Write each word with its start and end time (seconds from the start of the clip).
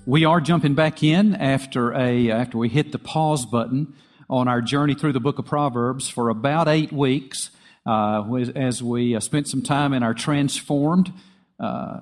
We 0.06 0.24
are 0.24 0.40
jumping 0.40 0.74
back 0.74 1.04
in 1.04 1.36
after 1.36 1.94
a 1.94 2.32
after 2.32 2.58
we 2.58 2.70
hit 2.70 2.94
the 2.94 3.00
pause 3.00 3.46
button 3.46 3.94
on 4.30 4.48
our 4.48 4.62
journey 4.62 4.96
through 4.96 5.12
the 5.12 5.20
book 5.20 5.40
of 5.40 5.46
Proverbs 5.46 6.08
for 6.08 6.30
about 6.30 6.70
eight 6.70 6.94
weeks, 6.94 7.52
uh, 7.86 8.24
as 8.56 8.82
we 8.82 9.18
uh, 9.18 9.20
spent 9.20 9.50
some 9.50 9.64
time 9.64 9.92
in 9.92 10.02
our 10.02 10.14
transformed 10.14 11.12
uh, 11.60 12.00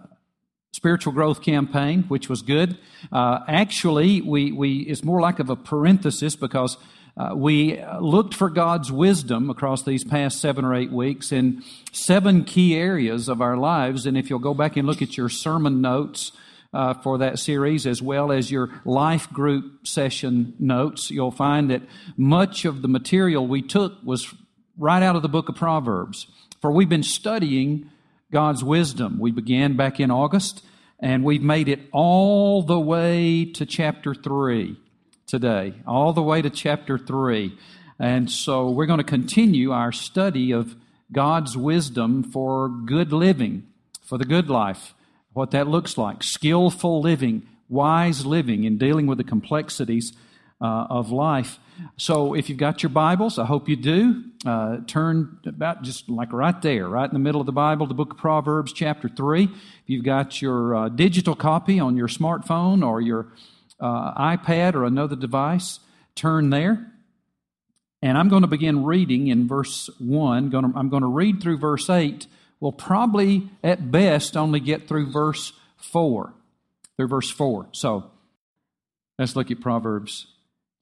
spiritual 0.76 1.14
growth 1.14 1.42
campaign, 1.42 2.04
which 2.10 2.28
was 2.28 2.42
good. 2.42 2.78
Uh, 3.10 3.40
actually, 3.48 4.20
we, 4.20 4.52
we, 4.52 4.80
it's 4.80 5.06
more 5.06 5.22
like 5.22 5.40
of 5.40 5.50
a 5.50 5.56
parenthesis 5.56 6.36
because 6.36 6.76
uh, 7.16 7.32
we 7.34 7.82
looked 8.02 8.34
for 8.34 8.50
God's 8.50 8.92
wisdom 8.92 9.50
across 9.50 9.84
these 9.84 10.04
past 10.04 10.42
seven 10.42 10.66
or 10.66 10.76
eight 10.76 10.92
weeks 10.92 11.32
in 11.32 11.64
seven 11.94 12.44
key 12.44 12.76
areas 12.76 13.30
of 13.30 13.40
our 13.40 13.56
lives. 13.56 14.06
And 14.06 14.18
if 14.18 14.30
you'll 14.30 14.40
go 14.40 14.54
back 14.54 14.76
and 14.76 14.86
look 14.86 15.02
at 15.02 15.16
your 15.16 15.30
sermon 15.30 15.80
notes 15.80 16.34
uh, 16.74 16.94
for 16.96 17.20
that 17.20 17.40
series, 17.40 17.88
as 17.88 18.02
well 18.02 18.34
as 18.34 18.52
your 18.52 18.70
life 18.84 19.32
group 19.32 19.88
session 19.88 20.56
notes, 20.60 21.10
you'll 21.10 21.32
find 21.32 21.72
that 21.72 21.84
much 22.18 22.66
of 22.66 22.82
the 22.82 22.90
material 22.90 23.48
we 23.48 23.62
took 23.62 23.94
was 24.04 24.34
right 24.78 25.02
out 25.02 25.16
of 25.16 25.22
the 25.22 25.30
book 25.30 25.48
of 25.48 25.56
Proverbs. 25.56 26.28
For 26.60 26.70
we've 26.70 26.90
been 26.90 27.02
studying 27.02 27.92
God's 28.36 28.66
wisdom. 28.66 29.18
We 29.18 29.32
began 29.32 29.78
back 29.78 29.98
in 29.98 30.12
August, 30.12 30.62
and 31.00 31.24
we've 31.24 31.42
made 31.42 31.70
it 31.70 31.80
all 31.94 32.62
the 32.64 32.78
way 32.78 33.46
to 33.46 33.66
chapter 33.66 34.14
3 34.14 34.78
today, 35.26 35.76
all 35.88 36.12
the 36.12 36.22
way 36.22 36.42
to 36.42 36.50
chapter 36.50 36.98
3. 36.98 37.58
And 37.98 38.30
so 38.30 38.70
we're 38.70 38.88
going 38.88 38.98
to 38.98 39.06
continue 39.06 39.72
our 39.72 39.94
study 39.94 40.52
of 40.52 40.76
God's 41.14 41.56
wisdom 41.56 42.24
for 42.24 42.68
good 42.68 43.14
living, 43.14 43.68
for 44.02 44.18
the 44.18 44.26
good 44.26 44.50
life, 44.50 44.94
what 45.32 45.52
that 45.52 45.70
looks 45.70 45.98
like, 45.98 46.22
skillful 46.22 47.00
living, 47.00 47.48
wise 47.70 48.26
living 48.26 48.66
in 48.66 48.78
dealing 48.78 49.08
with 49.08 49.18
the 49.18 49.24
complexities 49.24 50.12
uh, 50.62 50.88
of 50.90 51.12
life. 51.12 51.60
So 51.98 52.34
if 52.34 52.50
you've 52.50 52.58
got 52.58 52.82
your 52.84 52.90
Bibles, 52.90 53.38
I 53.38 53.46
hope 53.46 53.68
you 53.68 53.76
do, 53.76 54.24
uh, 54.46 54.78
turn 54.88 55.40
about 55.46 55.84
just 55.84 56.10
like 56.10 56.32
right 56.32 56.60
there, 56.62 56.88
right 56.88 57.08
in 57.08 57.14
the 57.14 57.20
middle 57.20 57.42
of 57.42 57.46
the 57.46 57.52
Bible, 57.52 57.88
the 57.88 57.94
book 57.94 58.14
of 58.14 58.18
Proverbs, 58.18 58.72
chapter 58.72 59.10
3. 59.10 59.44
If 59.44 59.52
you've 59.88 60.06
got 60.06 60.42
your 60.42 60.76
uh, 60.76 60.90
digital 60.90 61.36
copy 61.36 61.80
on 61.80 61.98
your 61.98 62.08
smartphone 62.08 62.86
or 62.86 63.02
your 63.02 63.28
uh, 63.80 64.38
iPad 64.38 64.76
or 64.76 64.86
another 64.86 65.16
device, 65.16 65.80
turn 66.16 66.50
there. 66.50 66.92
And 68.02 68.18
I'm 68.18 68.30
going 68.30 68.44
to 68.44 68.48
begin 68.48 68.86
reading 68.86 69.28
in 69.28 69.48
verse 69.48 69.90
1. 70.00 70.54
I'm 70.54 70.90
going 70.90 71.02
to 71.02 71.08
read 71.08 71.42
through 71.42 71.58
verse 71.58 71.90
8. 71.90 72.28
We'll 72.60 72.72
probably, 72.72 73.50
at 73.64 73.92
best, 73.92 74.38
only 74.38 74.60
get 74.60 74.88
through 74.88 75.12
verse 75.12 75.54
4. 75.78 76.34
Through 76.96 77.08
verse 77.08 77.30
4. 77.32 77.68
So 77.74 78.12
let's 79.18 79.36
look 79.36 79.52
at 79.52 79.60
Proverbs 79.60 80.28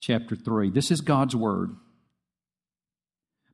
chapter 0.06 0.36
3. 0.36 0.70
This 0.70 0.90
is 0.90 1.00
God's 1.00 1.34
word. 1.34 1.76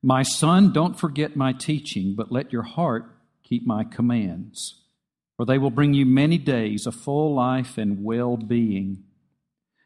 My 0.03 0.25
son, 0.25 0.73
don't 0.73 0.99
forget 0.99 1.37
my 1.37 1.53
teaching, 1.53 2.15
but 2.17 2.33
let 2.33 2.53
your 2.53 2.63
heart 2.63 3.05
keep 3.45 3.65
my 3.65 3.85
commands, 3.85 4.83
for 5.37 5.47
they 5.47 5.59
will 5.59 5.71
bring 5.71 5.95
you 5.95 6.05
many 6.05 6.39
days, 6.39 6.87
a 6.87 6.93
full 6.93 7.35
life, 7.35 7.79
and 7.79 8.03
well 8.03 8.37
being. 8.37 9.05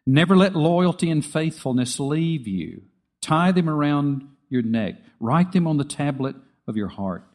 Never 0.07 0.35
let 0.35 0.57
loyalty 0.57 1.11
and 1.11 1.25
faithfulness 1.25 2.01
leave 2.01 2.49
you. 2.49 2.83
Tie 3.21 3.53
them 3.53 3.69
around 3.69 4.27
your 4.49 4.63
neck, 4.63 4.95
write 5.21 5.53
them 5.53 5.67
on 5.67 5.77
the 5.77 5.85
tablet 5.85 6.37
of 6.67 6.77
your 6.77 6.89
heart. 6.89 7.27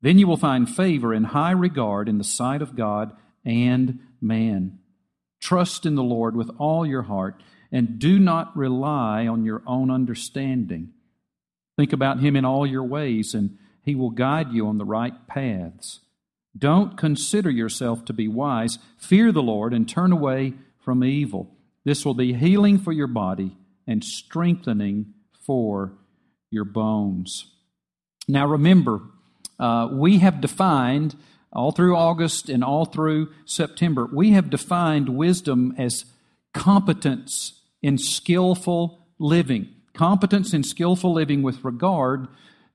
Then 0.00 0.18
you 0.18 0.26
will 0.26 0.36
find 0.36 0.68
favor 0.68 1.12
and 1.12 1.26
high 1.26 1.52
regard 1.52 2.08
in 2.08 2.18
the 2.18 2.24
sight 2.24 2.62
of 2.62 2.74
God 2.74 3.12
and 3.44 4.00
man. 4.20 4.80
Trust 5.40 5.86
in 5.86 5.94
the 5.94 6.02
Lord 6.02 6.34
with 6.34 6.50
all 6.58 6.84
your 6.84 7.02
heart 7.02 7.40
and 7.72 7.98
do 7.98 8.18
not 8.18 8.56
rely 8.56 9.26
on 9.26 9.44
your 9.44 9.62
own 9.66 9.90
understanding. 9.90 10.92
Think 11.76 11.92
about 11.92 12.20
Him 12.20 12.36
in 12.36 12.44
all 12.44 12.66
your 12.66 12.84
ways, 12.84 13.34
and 13.34 13.58
He 13.82 13.94
will 13.94 14.10
guide 14.10 14.52
you 14.52 14.66
on 14.66 14.78
the 14.78 14.84
right 14.84 15.26
paths. 15.26 16.00
Don't 16.56 16.98
consider 16.98 17.50
yourself 17.50 18.04
to 18.04 18.12
be 18.12 18.28
wise. 18.28 18.78
Fear 18.98 19.32
the 19.32 19.42
Lord 19.42 19.72
and 19.72 19.88
turn 19.88 20.12
away 20.12 20.52
from 20.78 21.02
evil. 21.02 21.56
This 21.84 22.04
will 22.04 22.14
be 22.14 22.34
healing 22.34 22.78
for 22.78 22.92
your 22.92 23.06
body 23.06 23.56
and 23.86 24.04
strengthening 24.04 25.14
for 25.40 25.94
your 26.50 26.64
bones. 26.64 27.46
Now 28.28 28.46
remember, 28.46 29.00
uh, 29.58 29.88
we 29.90 30.18
have 30.18 30.42
defined 30.42 31.16
all 31.52 31.72
through 31.72 31.96
August 31.96 32.48
and 32.48 32.64
all 32.64 32.84
through 32.84 33.30
September, 33.44 34.08
we 34.10 34.30
have 34.30 34.50
defined 34.50 35.08
wisdom 35.08 35.74
as 35.76 36.06
competence 36.54 37.60
in 37.82 37.98
skillful 37.98 39.06
living. 39.18 39.68
Competence 39.94 40.54
in 40.54 40.62
skillful 40.62 41.12
living 41.12 41.42
with 41.42 41.62
regard 41.64 42.28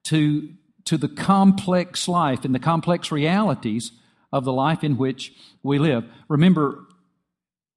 to, 0.06 0.50
to 0.86 0.98
the 0.98 1.08
complex 1.08 2.08
life 2.08 2.46
and 2.46 2.54
the 2.54 2.60
complex 2.60 3.12
realities 3.12 3.92
of 4.32 4.46
the 4.46 4.54
life 4.54 4.84
in 4.84 4.98
which 4.98 5.34
we 5.64 5.80
live. 5.80 6.04
Remember, 6.28 6.86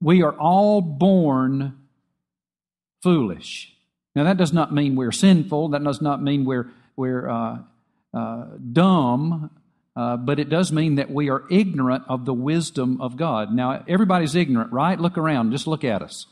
we 0.01 0.23
are 0.23 0.33
all 0.33 0.81
born 0.81 1.79
foolish. 3.03 3.73
Now, 4.15 4.25
that 4.25 4.37
does 4.37 4.53
not 4.53 4.75
mean 4.75 4.97
we're 4.97 5.13
sinful. 5.13 5.71
That 5.71 5.85
does 5.85 6.03
not 6.03 6.23
mean 6.23 6.45
we're, 6.45 6.71
we're 6.97 7.29
uh, 7.29 7.59
uh, 8.13 8.45
dumb. 8.73 9.51
Uh, 9.97 10.17
but 10.17 10.39
it 10.39 10.49
does 10.49 10.73
mean 10.73 10.97
that 10.97 11.11
we 11.11 11.31
are 11.31 11.45
ignorant 11.51 12.05
of 12.09 12.25
the 12.25 12.35
wisdom 12.35 13.01
of 13.01 13.17
God. 13.17 13.53
Now, 13.53 13.85
everybody's 13.89 14.35
ignorant, 14.35 14.73
right? 14.73 14.99
Look 14.99 15.19
around. 15.19 15.53
Just 15.53 15.67
look 15.67 15.85
at 15.85 16.03
us. 16.03 16.27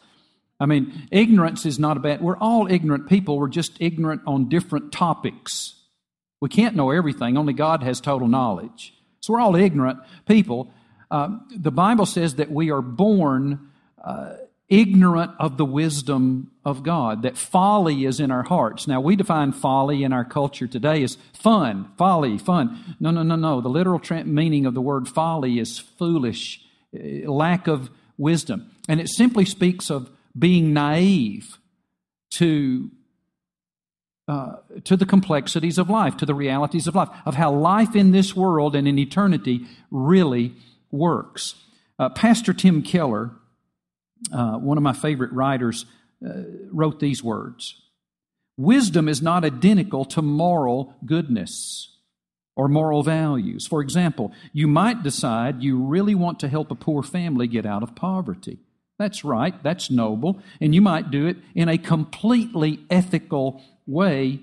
I 0.60 0.66
mean, 0.66 1.08
ignorance 1.10 1.64
is 1.66 1.78
not 1.78 1.96
a 1.96 2.00
bad. 2.00 2.20
We're 2.20 2.36
all 2.36 2.70
ignorant 2.70 3.08
people. 3.08 3.38
We're 3.38 3.48
just 3.48 3.72
ignorant 3.80 4.22
on 4.26 4.48
different 4.48 4.92
topics. 4.92 5.74
We 6.40 6.48
can't 6.48 6.76
know 6.76 6.90
everything. 6.90 7.36
Only 7.36 7.52
God 7.52 7.82
has 7.82 8.00
total 8.00 8.28
knowledge. 8.28 8.94
So 9.20 9.32
we're 9.32 9.40
all 9.40 9.56
ignorant 9.56 10.00
people. 10.26 10.72
Uh, 11.10 11.38
the 11.56 11.70
Bible 11.70 12.06
says 12.06 12.36
that 12.36 12.50
we 12.50 12.70
are 12.70 12.82
born 12.82 13.70
uh, 14.02 14.34
ignorant 14.68 15.32
of 15.38 15.56
the 15.56 15.64
wisdom 15.64 16.50
of 16.64 16.82
God, 16.82 17.22
that 17.22 17.38
folly 17.38 18.04
is 18.04 18.20
in 18.20 18.30
our 18.30 18.42
hearts. 18.42 18.86
Now, 18.86 19.00
we 19.00 19.16
define 19.16 19.52
folly 19.52 20.04
in 20.04 20.12
our 20.12 20.24
culture 20.24 20.66
today 20.66 21.02
as 21.02 21.16
fun, 21.32 21.90
folly, 21.96 22.36
fun. 22.36 22.96
No, 23.00 23.10
no, 23.10 23.22
no, 23.22 23.36
no. 23.36 23.60
The 23.60 23.70
literal 23.70 23.98
tra- 23.98 24.24
meaning 24.24 24.66
of 24.66 24.74
the 24.74 24.82
word 24.82 25.08
folly 25.08 25.58
is 25.58 25.78
foolish, 25.78 26.60
uh, 26.94 27.30
lack 27.30 27.66
of 27.66 27.90
wisdom. 28.18 28.70
And 28.88 29.00
it 29.00 29.08
simply 29.08 29.46
speaks 29.46 29.90
of 29.90 30.10
being 30.38 30.72
naive 30.72 31.58
to, 32.30 32.90
uh, 34.28 34.56
to 34.84 34.96
the 34.96 35.06
complexities 35.06 35.78
of 35.78 35.90
life, 35.90 36.16
to 36.18 36.26
the 36.26 36.34
realities 36.34 36.86
of 36.86 36.94
life, 36.94 37.08
of 37.24 37.34
how 37.34 37.50
life 37.52 37.96
in 37.96 38.12
this 38.12 38.36
world 38.36 38.76
and 38.76 38.86
in 38.86 38.98
eternity 38.98 39.66
really 39.90 40.54
works. 40.90 41.54
Uh, 41.98 42.08
Pastor 42.08 42.52
Tim 42.52 42.82
Keller, 42.82 43.32
uh, 44.32 44.58
one 44.58 44.76
of 44.76 44.82
my 44.82 44.92
favorite 44.92 45.32
writers, 45.32 45.84
uh, 46.24 46.42
wrote 46.70 47.00
these 47.00 47.22
words 47.22 47.80
Wisdom 48.56 49.08
is 49.08 49.22
not 49.22 49.44
identical 49.44 50.04
to 50.04 50.20
moral 50.20 50.96
goodness 51.06 51.96
or 52.56 52.66
moral 52.66 53.04
values. 53.04 53.68
For 53.68 53.80
example, 53.80 54.32
you 54.52 54.66
might 54.66 55.04
decide 55.04 55.62
you 55.62 55.78
really 55.80 56.16
want 56.16 56.40
to 56.40 56.48
help 56.48 56.72
a 56.72 56.74
poor 56.74 57.04
family 57.04 57.46
get 57.46 57.64
out 57.64 57.84
of 57.84 57.94
poverty. 57.94 58.58
That's 58.98 59.24
right, 59.24 59.60
that's 59.62 59.90
noble, 59.90 60.40
and 60.60 60.74
you 60.74 60.80
might 60.80 61.10
do 61.10 61.26
it 61.26 61.36
in 61.54 61.68
a 61.68 61.78
completely 61.78 62.80
ethical 62.90 63.62
way 63.86 64.40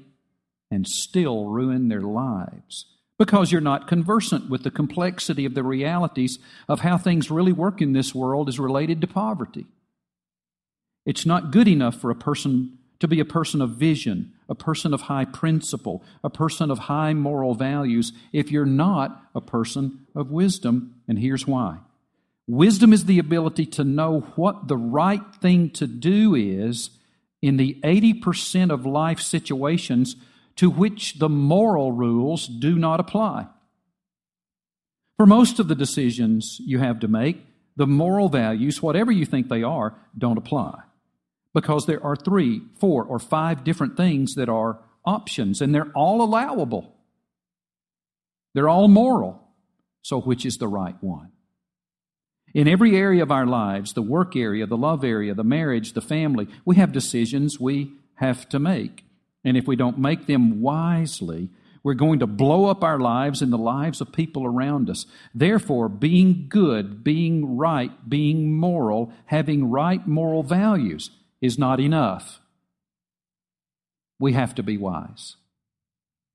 and 0.72 0.88
still 0.88 1.46
ruin 1.46 1.90
their 1.90 2.02
lives 2.02 2.86
because 3.18 3.52
you're 3.52 3.62
not 3.62 3.88
conversant 3.88 4.50
with 4.50 4.64
the 4.64 4.72
complexity 4.72 5.46
of 5.46 5.54
the 5.54 5.64
realities 5.64 6.40
of 6.68 6.82
how 6.82 6.98
things 6.98 7.32
really 7.32 7.54
work 7.54 7.82
in 7.82 7.94
this 7.94 8.14
world 8.14 8.50
as 8.50 8.60
related 8.60 9.02
to 9.02 9.08
poverty. 9.08 9.66
It's 11.06 11.26
not 11.26 11.52
good 11.52 11.68
enough 11.68 11.96
for 11.96 12.10
a 12.10 12.16
person 12.16 12.78
to 13.00 13.08
be 13.08 13.20
a 13.20 13.26
person 13.26 13.62
of 13.62 13.72
vision, 13.72 14.34
a 14.50 14.56
person 14.56 14.94
of 14.94 15.02
high 15.02 15.26
principle, 15.26 16.04
a 16.24 16.30
person 16.30 16.72
of 16.72 16.80
high 16.80 17.14
moral 17.14 17.54
values 17.54 18.12
if 18.34 18.52
you're 18.52 18.66
not 18.66 19.22
a 19.36 19.42
person 19.42 20.08
of 20.16 20.32
wisdom, 20.32 20.96
and 21.08 21.20
here's 21.20 21.46
why. 21.46 21.78
Wisdom 22.48 22.94
is 22.94 23.06
the 23.06 23.20
ability 23.20 23.66
to 23.66 23.84
know 23.84 24.22
what 24.36 24.68
the 24.68 24.78
right 24.78 25.24
thing 25.42 25.70
to 25.72 25.88
do 25.88 26.36
is 26.36 26.92
in 27.42 27.58
the 27.58 27.80
80% 27.84 28.72
of 28.72 28.86
life 28.86 29.20
situations 29.20 30.16
to 30.56 30.70
which 30.70 31.20
the 31.20 31.30
moral 31.30 31.92
rules 31.92 32.48
do 32.48 32.78
not 32.78 33.00
apply. 33.00 33.48
For 35.18 35.26
most 35.26 35.60
of 35.60 35.68
the 35.68 35.76
decisions 35.76 36.60
you 36.60 36.80
have 36.80 37.00
to 37.00 37.08
make, 37.08 37.46
the 37.76 37.88
moral 37.88 38.30
values, 38.30 38.82
whatever 38.82 39.12
you 39.12 39.26
think 39.26 39.50
they 39.50 39.64
are, 39.64 39.96
don't 40.18 40.38
apply. 40.38 40.82
because 41.56 41.86
there 41.86 42.04
are 42.04 42.18
three, 42.18 42.62
four, 42.80 43.06
or 43.06 43.18
five 43.18 43.64
different 43.64 43.96
things 43.96 44.36
that 44.36 44.50
are 44.50 44.82
options, 45.06 45.62
and 45.62 45.74
they're 45.74 45.92
all 45.96 46.22
allowable. 46.22 46.94
They're 48.54 48.68
all 48.68 48.90
moral. 48.90 49.42
So, 50.02 50.20
which 50.20 50.46
is 50.46 50.58
the 50.58 50.68
right 50.68 51.02
one? 51.02 51.32
In 52.56 52.70
every 52.70 52.96
area 52.96 53.22
of 53.22 53.32
our 53.32 53.46
lives, 53.46 53.92
the 53.92 54.02
work 54.02 54.34
area, 54.34 54.66
the 54.66 54.78
love 54.78 55.04
area, 55.04 55.34
the 55.34 55.44
marriage, 55.44 55.92
the 55.92 56.00
family, 56.00 56.48
we 56.64 56.78
have 56.78 56.94
decisions 56.94 57.60
we 57.60 57.92
have 58.16 58.48
to 58.48 58.60
make. 58.60 59.04
And 59.44 59.58
if 59.58 59.68
we 59.68 59.76
don't 59.76 60.00
make 60.00 60.26
them 60.26 60.62
wisely, 60.62 61.50
we're 61.84 61.96
going 61.96 62.20
to 62.20 62.28
blow 62.28 62.68
up 62.68 62.82
our 62.82 62.98
lives 62.98 63.42
and 63.42 63.52
the 63.52 63.58
lives 63.58 64.00
of 64.00 64.14
people 64.14 64.46
around 64.46 64.90
us. 64.90 65.06
Therefore, 65.36 65.90
being 65.90 66.46
good, 66.48 67.04
being 67.04 67.58
right, 67.58 67.92
being 68.10 68.54
moral, 68.54 69.12
having 69.26 69.70
right 69.70 70.08
moral 70.08 70.42
values 70.42 71.12
is 71.42 71.60
not 71.60 71.82
enough. 71.82 72.40
We 74.18 74.32
have 74.32 74.56
to 74.56 74.64
be 74.64 74.78
wise. 74.78 75.36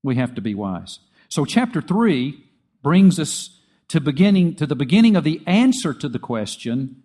We 0.03 0.17
have 0.17 0.35
to 0.35 0.41
be 0.41 0.53
wise. 0.53 0.99
So 1.29 1.45
chapter 1.45 1.81
3 1.81 2.45
brings 2.83 3.19
us 3.19 3.49
to 3.91 3.99
beginning 3.99 4.55
to 4.55 4.65
the 4.65 4.75
beginning 4.75 5.17
of 5.17 5.25
the 5.25 5.41
answer 5.45 5.93
to 5.93 6.07
the 6.07 6.17
question, 6.17 7.03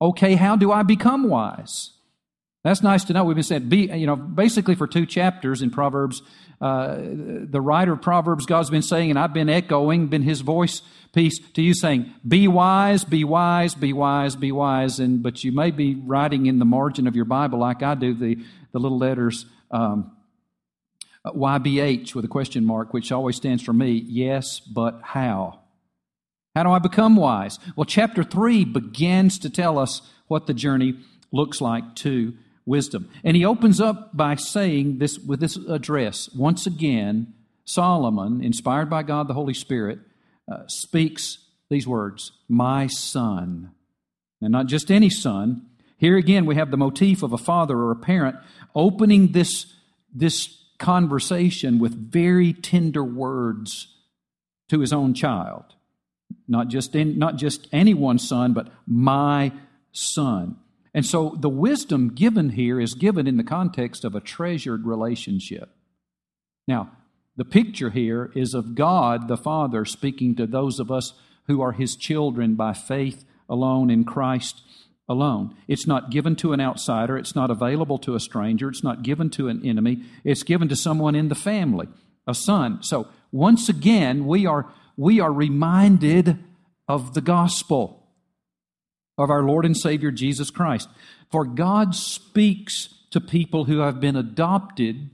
okay, 0.00 0.34
how 0.34 0.56
do 0.56 0.70
I 0.70 0.82
become 0.82 1.28
wise? 1.28 1.92
That's 2.64 2.82
nice 2.82 3.04
to 3.04 3.14
know. 3.14 3.24
We've 3.24 3.34
been 3.34 3.44
saying, 3.44 3.70
be, 3.70 3.86
you 3.86 4.06
know, 4.06 4.14
basically 4.14 4.74
for 4.74 4.86
two 4.86 5.06
chapters 5.06 5.62
in 5.62 5.70
Proverbs, 5.70 6.20
uh, 6.60 6.98
the 6.98 7.62
writer 7.62 7.94
of 7.94 8.02
Proverbs, 8.02 8.44
God's 8.44 8.68
been 8.68 8.82
saying, 8.82 9.08
and 9.08 9.18
I've 9.18 9.32
been 9.32 9.48
echoing, 9.48 10.08
been 10.08 10.22
his 10.22 10.42
voice 10.42 10.82
piece 11.14 11.38
to 11.54 11.62
you 11.62 11.72
saying, 11.72 12.12
be 12.26 12.46
wise, 12.46 13.04
be 13.04 13.24
wise, 13.24 13.74
be 13.74 13.94
wise, 13.94 14.36
be 14.36 14.52
wise. 14.52 15.00
And, 15.00 15.22
but 15.22 15.44
you 15.44 15.52
may 15.52 15.70
be 15.70 15.94
writing 15.94 16.44
in 16.44 16.58
the 16.58 16.66
margin 16.66 17.06
of 17.06 17.16
your 17.16 17.24
Bible, 17.24 17.58
like 17.58 17.82
I 17.82 17.94
do, 17.94 18.12
the, 18.12 18.36
the 18.72 18.78
little 18.78 18.98
letters, 18.98 19.46
um, 19.70 20.12
YBH 21.24 22.14
with 22.14 22.26
a 22.26 22.28
question 22.28 22.66
mark, 22.66 22.92
which 22.92 23.12
always 23.12 23.36
stands 23.36 23.62
for 23.62 23.72
me, 23.72 23.92
yes, 23.92 24.60
but 24.60 25.00
how? 25.02 25.57
How 26.54 26.62
do 26.62 26.70
I 26.70 26.78
become 26.78 27.16
wise? 27.16 27.58
Well, 27.76 27.84
chapter 27.84 28.24
3 28.24 28.64
begins 28.64 29.38
to 29.40 29.50
tell 29.50 29.78
us 29.78 30.02
what 30.26 30.46
the 30.46 30.54
journey 30.54 30.94
looks 31.32 31.60
like 31.60 31.94
to 31.96 32.34
wisdom. 32.66 33.08
And 33.24 33.36
he 33.36 33.44
opens 33.44 33.80
up 33.80 34.16
by 34.16 34.34
saying 34.34 34.98
this 34.98 35.18
with 35.18 35.40
this 35.40 35.56
address. 35.56 36.28
Once 36.34 36.66
again, 36.66 37.34
Solomon, 37.64 38.42
inspired 38.42 38.90
by 38.90 39.02
God 39.02 39.28
the 39.28 39.34
Holy 39.34 39.54
Spirit, 39.54 39.98
uh, 40.50 40.64
speaks 40.66 41.38
these 41.70 41.86
words 41.86 42.32
My 42.48 42.86
son. 42.86 43.72
And 44.40 44.52
not 44.52 44.66
just 44.66 44.90
any 44.90 45.10
son. 45.10 45.66
Here 45.96 46.16
again, 46.16 46.46
we 46.46 46.54
have 46.54 46.70
the 46.70 46.76
motif 46.76 47.22
of 47.22 47.32
a 47.32 47.38
father 47.38 47.76
or 47.76 47.90
a 47.90 47.96
parent 47.96 48.36
opening 48.74 49.32
this, 49.32 49.66
this 50.14 50.56
conversation 50.78 51.78
with 51.78 52.12
very 52.12 52.52
tender 52.52 53.02
words 53.02 53.88
to 54.68 54.80
his 54.80 54.92
own 54.92 55.12
child. 55.12 55.74
Not 56.48 56.68
just, 56.68 56.94
in, 56.94 57.18
not 57.18 57.36
just 57.36 57.68
anyone's 57.72 58.26
son, 58.26 58.54
but 58.54 58.68
my 58.86 59.52
son. 59.92 60.56
And 60.94 61.04
so 61.04 61.36
the 61.38 61.48
wisdom 61.48 62.14
given 62.14 62.50
here 62.50 62.80
is 62.80 62.94
given 62.94 63.26
in 63.26 63.36
the 63.36 63.44
context 63.44 64.04
of 64.04 64.14
a 64.14 64.20
treasured 64.20 64.86
relationship. 64.86 65.70
Now, 66.66 66.92
the 67.36 67.44
picture 67.44 67.90
here 67.90 68.32
is 68.34 68.54
of 68.54 68.74
God 68.74 69.28
the 69.28 69.36
Father 69.36 69.84
speaking 69.84 70.34
to 70.36 70.46
those 70.46 70.80
of 70.80 70.90
us 70.90 71.12
who 71.46 71.60
are 71.60 71.72
His 71.72 71.94
children 71.94 72.54
by 72.54 72.72
faith 72.72 73.24
alone 73.48 73.90
in 73.90 74.04
Christ 74.04 74.62
alone. 75.08 75.54
It's 75.66 75.86
not 75.86 76.10
given 76.10 76.36
to 76.36 76.52
an 76.52 76.60
outsider, 76.60 77.16
it's 77.16 77.34
not 77.34 77.50
available 77.50 77.98
to 78.00 78.14
a 78.14 78.20
stranger, 78.20 78.68
it's 78.68 78.84
not 78.84 79.02
given 79.02 79.30
to 79.30 79.48
an 79.48 79.64
enemy, 79.64 80.04
it's 80.24 80.42
given 80.42 80.68
to 80.68 80.76
someone 80.76 81.14
in 81.14 81.28
the 81.28 81.34
family, 81.34 81.88
a 82.26 82.34
son. 82.34 82.82
So, 82.82 83.08
once 83.32 83.68
again, 83.68 84.26
we 84.26 84.46
are, 84.46 84.66
we 84.98 85.20
are 85.20 85.32
reminded 85.32 86.36
of 86.88 87.14
the 87.14 87.20
gospel 87.20 88.04
of 89.16 89.30
our 89.30 89.44
Lord 89.44 89.64
and 89.64 89.76
Savior 89.76 90.10
Jesus 90.10 90.50
Christ. 90.50 90.88
For 91.30 91.44
God 91.44 91.94
speaks 91.94 92.88
to 93.12 93.20
people 93.20 93.64
who 93.64 93.78
have 93.78 94.00
been 94.00 94.16
adopted 94.16 95.10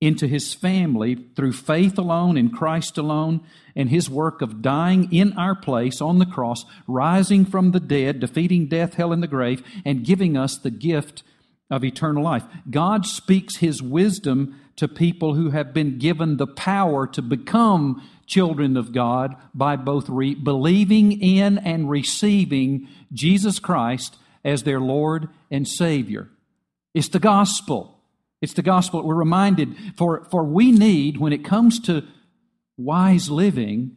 into 0.00 0.26
his 0.26 0.54
family 0.54 1.16
through 1.36 1.52
faith 1.52 1.98
alone 1.98 2.36
in 2.36 2.50
Christ 2.50 2.96
alone 2.96 3.42
and 3.76 3.90
his 3.90 4.08
work 4.08 4.40
of 4.40 4.62
dying 4.62 5.12
in 5.12 5.34
our 5.34 5.54
place 5.54 6.00
on 6.00 6.18
the 6.18 6.26
cross, 6.26 6.64
rising 6.86 7.44
from 7.44 7.70
the 7.70 7.80
dead, 7.80 8.20
defeating 8.20 8.68
death, 8.68 8.94
hell, 8.94 9.12
and 9.12 9.22
the 9.22 9.28
grave, 9.28 9.62
and 9.84 10.04
giving 10.04 10.36
us 10.36 10.56
the 10.56 10.70
gift 10.70 11.22
of 11.70 11.84
eternal 11.84 12.22
life. 12.22 12.44
God 12.70 13.04
speaks 13.04 13.56
his 13.56 13.82
wisdom 13.82 14.58
to 14.76 14.88
people 14.88 15.34
who 15.34 15.50
have 15.50 15.72
been 15.72 15.98
given 15.98 16.36
the 16.36 16.46
power 16.46 17.06
to 17.06 17.22
become 17.22 18.02
children 18.26 18.76
of 18.76 18.92
God 18.92 19.36
by 19.54 19.76
both 19.76 20.08
re- 20.08 20.34
believing 20.34 21.12
in 21.20 21.58
and 21.58 21.90
receiving 21.90 22.88
Jesus 23.12 23.58
Christ 23.58 24.16
as 24.44 24.62
their 24.62 24.80
Lord 24.80 25.28
and 25.50 25.66
Savior. 25.66 26.28
It's 26.94 27.08
the 27.08 27.18
gospel. 27.18 27.98
It's 28.40 28.54
the 28.54 28.62
gospel. 28.62 29.02
We're 29.02 29.14
reminded, 29.14 29.74
for, 29.96 30.24
for 30.30 30.44
we 30.44 30.70
need, 30.70 31.16
when 31.16 31.32
it 31.32 31.44
comes 31.44 31.80
to 31.80 32.04
wise 32.76 33.30
living, 33.30 33.96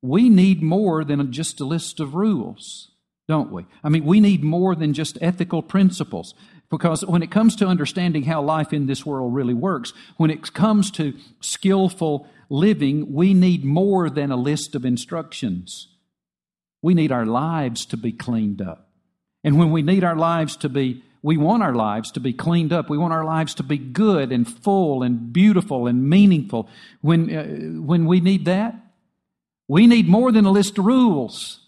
we 0.00 0.28
need 0.28 0.62
more 0.62 1.04
than 1.04 1.30
just 1.30 1.60
a 1.60 1.64
list 1.64 2.00
of 2.00 2.14
rules, 2.14 2.90
don't 3.28 3.52
we? 3.52 3.66
I 3.84 3.88
mean, 3.88 4.04
we 4.04 4.20
need 4.20 4.42
more 4.42 4.74
than 4.74 4.94
just 4.94 5.18
ethical 5.20 5.62
principles. 5.62 6.34
Because 6.72 7.04
when 7.04 7.22
it 7.22 7.30
comes 7.30 7.54
to 7.56 7.66
understanding 7.66 8.22
how 8.22 8.40
life 8.40 8.72
in 8.72 8.86
this 8.86 9.04
world 9.04 9.34
really 9.34 9.52
works, 9.52 9.92
when 10.16 10.30
it 10.30 10.54
comes 10.54 10.90
to 10.92 11.12
skillful 11.42 12.26
living, 12.48 13.12
we 13.12 13.34
need 13.34 13.62
more 13.62 14.08
than 14.08 14.30
a 14.30 14.36
list 14.36 14.74
of 14.74 14.86
instructions. 14.86 15.88
We 16.80 16.94
need 16.94 17.12
our 17.12 17.26
lives 17.26 17.84
to 17.86 17.98
be 17.98 18.10
cleaned 18.10 18.62
up. 18.62 18.88
And 19.44 19.58
when 19.58 19.70
we 19.70 19.82
need 19.82 20.02
our 20.02 20.16
lives 20.16 20.56
to 20.56 20.70
be, 20.70 21.02
we 21.20 21.36
want 21.36 21.62
our 21.62 21.74
lives 21.74 22.10
to 22.12 22.20
be 22.20 22.32
cleaned 22.32 22.72
up. 22.72 22.88
We 22.88 22.96
want 22.96 23.12
our 23.12 23.24
lives 23.24 23.54
to 23.56 23.62
be 23.62 23.76
good 23.76 24.32
and 24.32 24.48
full 24.48 25.02
and 25.02 25.30
beautiful 25.30 25.86
and 25.86 26.08
meaningful. 26.08 26.70
When, 27.02 27.36
uh, 27.36 27.82
when 27.82 28.06
we 28.06 28.20
need 28.20 28.46
that, 28.46 28.74
we 29.68 29.86
need 29.86 30.08
more 30.08 30.32
than 30.32 30.46
a 30.46 30.50
list 30.50 30.78
of 30.78 30.86
rules. 30.86 31.61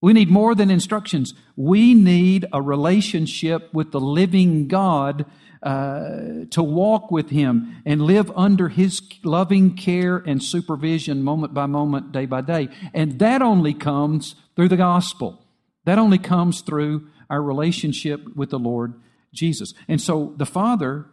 We 0.00 0.12
need 0.12 0.30
more 0.30 0.54
than 0.54 0.70
instructions. 0.70 1.34
We 1.56 1.94
need 1.94 2.46
a 2.52 2.62
relationship 2.62 3.72
with 3.74 3.90
the 3.90 4.00
living 4.00 4.68
God 4.68 5.26
uh, 5.62 6.44
to 6.50 6.62
walk 6.62 7.10
with 7.10 7.30
Him 7.30 7.82
and 7.84 8.02
live 8.02 8.30
under 8.36 8.68
His 8.68 9.02
loving 9.24 9.74
care 9.74 10.18
and 10.18 10.42
supervision 10.42 11.22
moment 11.24 11.52
by 11.52 11.66
moment, 11.66 12.12
day 12.12 12.26
by 12.26 12.42
day. 12.42 12.68
And 12.94 13.18
that 13.18 13.42
only 13.42 13.74
comes 13.74 14.36
through 14.54 14.68
the 14.68 14.76
gospel. 14.76 15.44
That 15.84 15.98
only 15.98 16.18
comes 16.18 16.60
through 16.60 17.08
our 17.28 17.42
relationship 17.42 18.36
with 18.36 18.50
the 18.50 18.58
Lord 18.58 18.94
Jesus. 19.32 19.74
And 19.88 20.00
so 20.00 20.34
the 20.36 20.46
Father, 20.46 21.06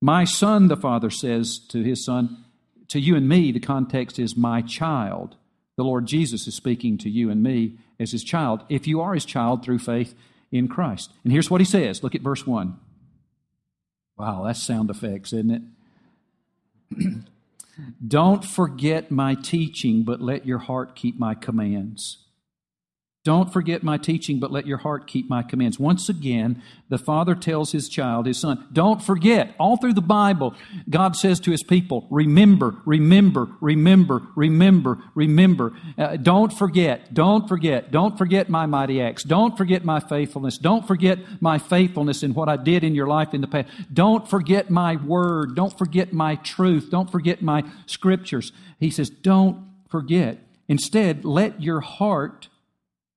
my 0.00 0.24
son, 0.24 0.68
the 0.68 0.76
Father 0.76 1.10
says 1.10 1.58
to 1.68 1.82
his 1.82 2.04
son, 2.04 2.44
to 2.88 2.98
you 2.98 3.16
and 3.16 3.28
me, 3.28 3.52
the 3.52 3.60
context 3.60 4.18
is 4.18 4.36
my 4.36 4.62
child. 4.62 5.36
The 5.80 5.84
Lord 5.84 6.04
Jesus 6.04 6.46
is 6.46 6.54
speaking 6.54 6.98
to 6.98 7.08
you 7.08 7.30
and 7.30 7.42
me 7.42 7.78
as 7.98 8.12
his 8.12 8.22
child, 8.22 8.64
if 8.68 8.86
you 8.86 9.00
are 9.00 9.14
his 9.14 9.24
child 9.24 9.64
through 9.64 9.78
faith 9.78 10.14
in 10.52 10.68
Christ. 10.68 11.10
And 11.24 11.32
here's 11.32 11.50
what 11.50 11.62
he 11.62 11.64
says. 11.64 12.02
Look 12.02 12.14
at 12.14 12.20
verse 12.20 12.46
1. 12.46 12.78
Wow, 14.18 14.42
that's 14.44 14.62
sound 14.62 14.90
effects, 14.90 15.32
isn't 15.32 15.72
it? 16.92 17.06
Don't 18.06 18.44
forget 18.44 19.10
my 19.10 19.34
teaching, 19.34 20.02
but 20.02 20.20
let 20.20 20.44
your 20.44 20.58
heart 20.58 20.94
keep 20.94 21.18
my 21.18 21.34
commands. 21.34 22.26
Don't 23.22 23.52
forget 23.52 23.82
my 23.82 23.98
teaching, 23.98 24.40
but 24.40 24.50
let 24.50 24.66
your 24.66 24.78
heart 24.78 25.06
keep 25.06 25.28
my 25.28 25.42
commands. 25.42 25.78
Once 25.78 26.08
again, 26.08 26.62
the 26.88 26.96
father 26.96 27.34
tells 27.34 27.72
his 27.72 27.86
child, 27.86 28.24
his 28.24 28.40
son, 28.40 28.66
don't 28.72 29.02
forget. 29.02 29.54
All 29.58 29.76
through 29.76 29.92
the 29.92 30.00
Bible, 30.00 30.54
God 30.88 31.14
says 31.14 31.38
to 31.40 31.50
his 31.50 31.62
people, 31.62 32.06
remember, 32.10 32.76
remember, 32.86 33.48
remember, 33.60 34.22
remember, 34.34 35.02
remember. 35.14 35.76
Uh, 35.98 36.16
don't 36.16 36.50
forget, 36.50 37.12
don't 37.12 37.46
forget, 37.46 37.90
don't 37.90 38.16
forget 38.16 38.48
my 38.48 38.64
mighty 38.64 39.02
acts. 39.02 39.22
Don't 39.22 39.54
forget 39.54 39.84
my 39.84 40.00
faithfulness. 40.00 40.56
Don't 40.56 40.86
forget 40.86 41.18
my 41.42 41.58
faithfulness 41.58 42.22
in 42.22 42.32
what 42.32 42.48
I 42.48 42.56
did 42.56 42.84
in 42.84 42.94
your 42.94 43.06
life 43.06 43.34
in 43.34 43.42
the 43.42 43.48
past. 43.48 43.68
Don't 43.92 44.26
forget 44.26 44.70
my 44.70 44.96
word. 44.96 45.54
Don't 45.54 45.76
forget 45.76 46.14
my 46.14 46.36
truth. 46.36 46.88
Don't 46.90 47.12
forget 47.12 47.42
my 47.42 47.64
scriptures. 47.84 48.52
He 48.78 48.88
says, 48.88 49.10
don't 49.10 49.68
forget. 49.90 50.38
Instead, 50.68 51.26
let 51.26 51.60
your 51.62 51.80
heart 51.80 52.48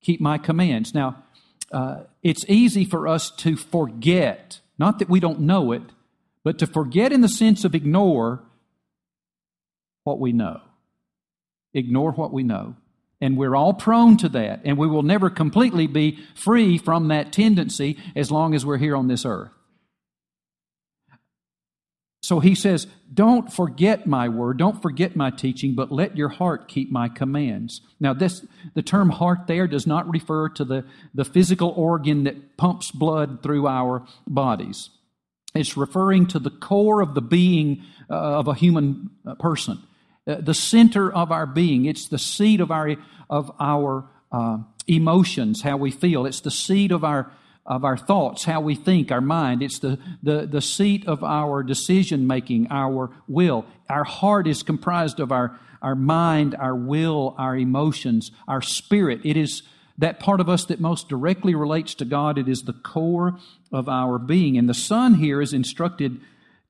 keep 0.03 0.21
my 0.21 0.37
commands. 0.37 0.93
Now, 0.93 1.23
uh, 1.71 2.03
it's 2.21 2.45
easy 2.47 2.85
for 2.85 3.07
us 3.07 3.31
to 3.37 3.55
forget, 3.55 4.59
not 4.77 4.99
that 4.99 5.09
we 5.09 5.19
don't 5.19 5.39
know 5.39 5.71
it, 5.71 5.81
but 6.43 6.59
to 6.59 6.67
forget 6.67 7.11
in 7.11 7.21
the 7.21 7.29
sense 7.29 7.63
of 7.63 7.73
ignore 7.73 8.43
what 10.03 10.19
we 10.19 10.31
know. 10.31 10.61
Ignore 11.73 12.11
what 12.11 12.31
we 12.31 12.43
know. 12.43 12.75
And 13.19 13.37
we're 13.37 13.55
all 13.55 13.73
prone 13.73 14.17
to 14.17 14.29
that. 14.29 14.61
And 14.65 14.77
we 14.77 14.85
will 14.85 15.01
never 15.01 15.29
completely 15.29 15.87
be 15.87 16.19
free 16.35 16.77
from 16.77 17.07
that 17.07 17.31
tendency 17.31 17.97
as 18.15 18.29
long 18.29 18.53
as 18.53 18.65
we're 18.65 18.77
here 18.77 18.95
on 18.95 19.07
this 19.07 19.25
earth. 19.25 19.51
So 22.23 22.39
he 22.39 22.55
says, 22.55 22.87
Don't 23.13 23.51
forget 23.51 24.07
my 24.07 24.29
word, 24.29 24.57
don't 24.57 24.81
forget 24.81 25.13
my 25.13 25.29
teaching, 25.29 25.75
but 25.75 25.91
let 25.91 26.15
your 26.15 26.29
heart 26.29 26.69
keep 26.69 26.89
my 26.89 27.09
commands. 27.09 27.81
Now, 27.99 28.13
this 28.13 28.45
the 28.73 28.81
term 28.81 29.09
heart 29.09 29.45
there 29.45 29.67
does 29.67 29.85
not 29.85 30.09
refer 30.09 30.47
to 30.49 30.63
the, 30.63 30.85
the 31.13 31.25
physical 31.25 31.73
organ 31.75 32.23
that 32.23 32.55
pumps 32.55 32.91
blood 32.91 33.43
through 33.43 33.67
our 33.67 34.07
bodies. 34.25 34.89
It's 35.53 35.75
referring 35.75 36.27
to 36.27 36.39
the 36.39 36.49
core 36.49 37.01
of 37.01 37.13
the 37.13 37.21
being 37.21 37.83
uh, 38.09 38.13
of 38.13 38.47
a 38.47 38.55
human 38.55 39.09
uh, 39.27 39.35
person, 39.35 39.83
uh, 40.25 40.35
the 40.35 40.53
center 40.53 41.11
of 41.11 41.29
our 41.29 41.45
being. 41.45 41.85
It's 41.85 42.07
the 42.07 42.17
seat 42.17 42.61
of 42.61 42.71
our 42.71 42.95
of 43.29 43.51
our 43.59 44.09
uh, 44.31 44.59
emotions, 44.87 45.61
how 45.61 45.75
we 45.75 45.91
feel. 45.91 46.25
It's 46.25 46.39
the 46.39 46.51
seat 46.51 46.93
of 46.93 47.03
our 47.03 47.33
of 47.65 47.85
our 47.85 47.97
thoughts, 47.97 48.43
how 48.43 48.59
we 48.59 48.75
think, 48.75 49.11
our 49.11 49.21
mind. 49.21 49.61
It's 49.61 49.79
the, 49.79 49.97
the, 50.21 50.45
the 50.45 50.61
seat 50.61 51.07
of 51.07 51.23
our 51.23 51.63
decision 51.63 52.27
making, 52.27 52.67
our 52.69 53.09
will. 53.27 53.65
Our 53.89 54.03
heart 54.03 54.47
is 54.47 54.63
comprised 54.63 55.19
of 55.19 55.31
our, 55.31 55.57
our 55.81 55.95
mind, 55.95 56.55
our 56.55 56.75
will, 56.75 57.35
our 57.37 57.55
emotions, 57.55 58.31
our 58.47 58.61
spirit. 58.61 59.21
It 59.23 59.37
is 59.37 59.63
that 59.97 60.19
part 60.19 60.41
of 60.41 60.49
us 60.49 60.65
that 60.65 60.81
most 60.81 61.07
directly 61.07 61.55
relates 61.55 61.93
to 61.95 62.05
God. 62.05 62.37
It 62.37 62.49
is 62.49 62.63
the 62.63 62.73
core 62.73 63.37
of 63.71 63.87
our 63.87 64.17
being. 64.17 64.57
And 64.57 64.67
the 64.67 64.73
Son 64.73 65.15
here 65.15 65.41
is 65.41 65.53
instructed 65.53 66.19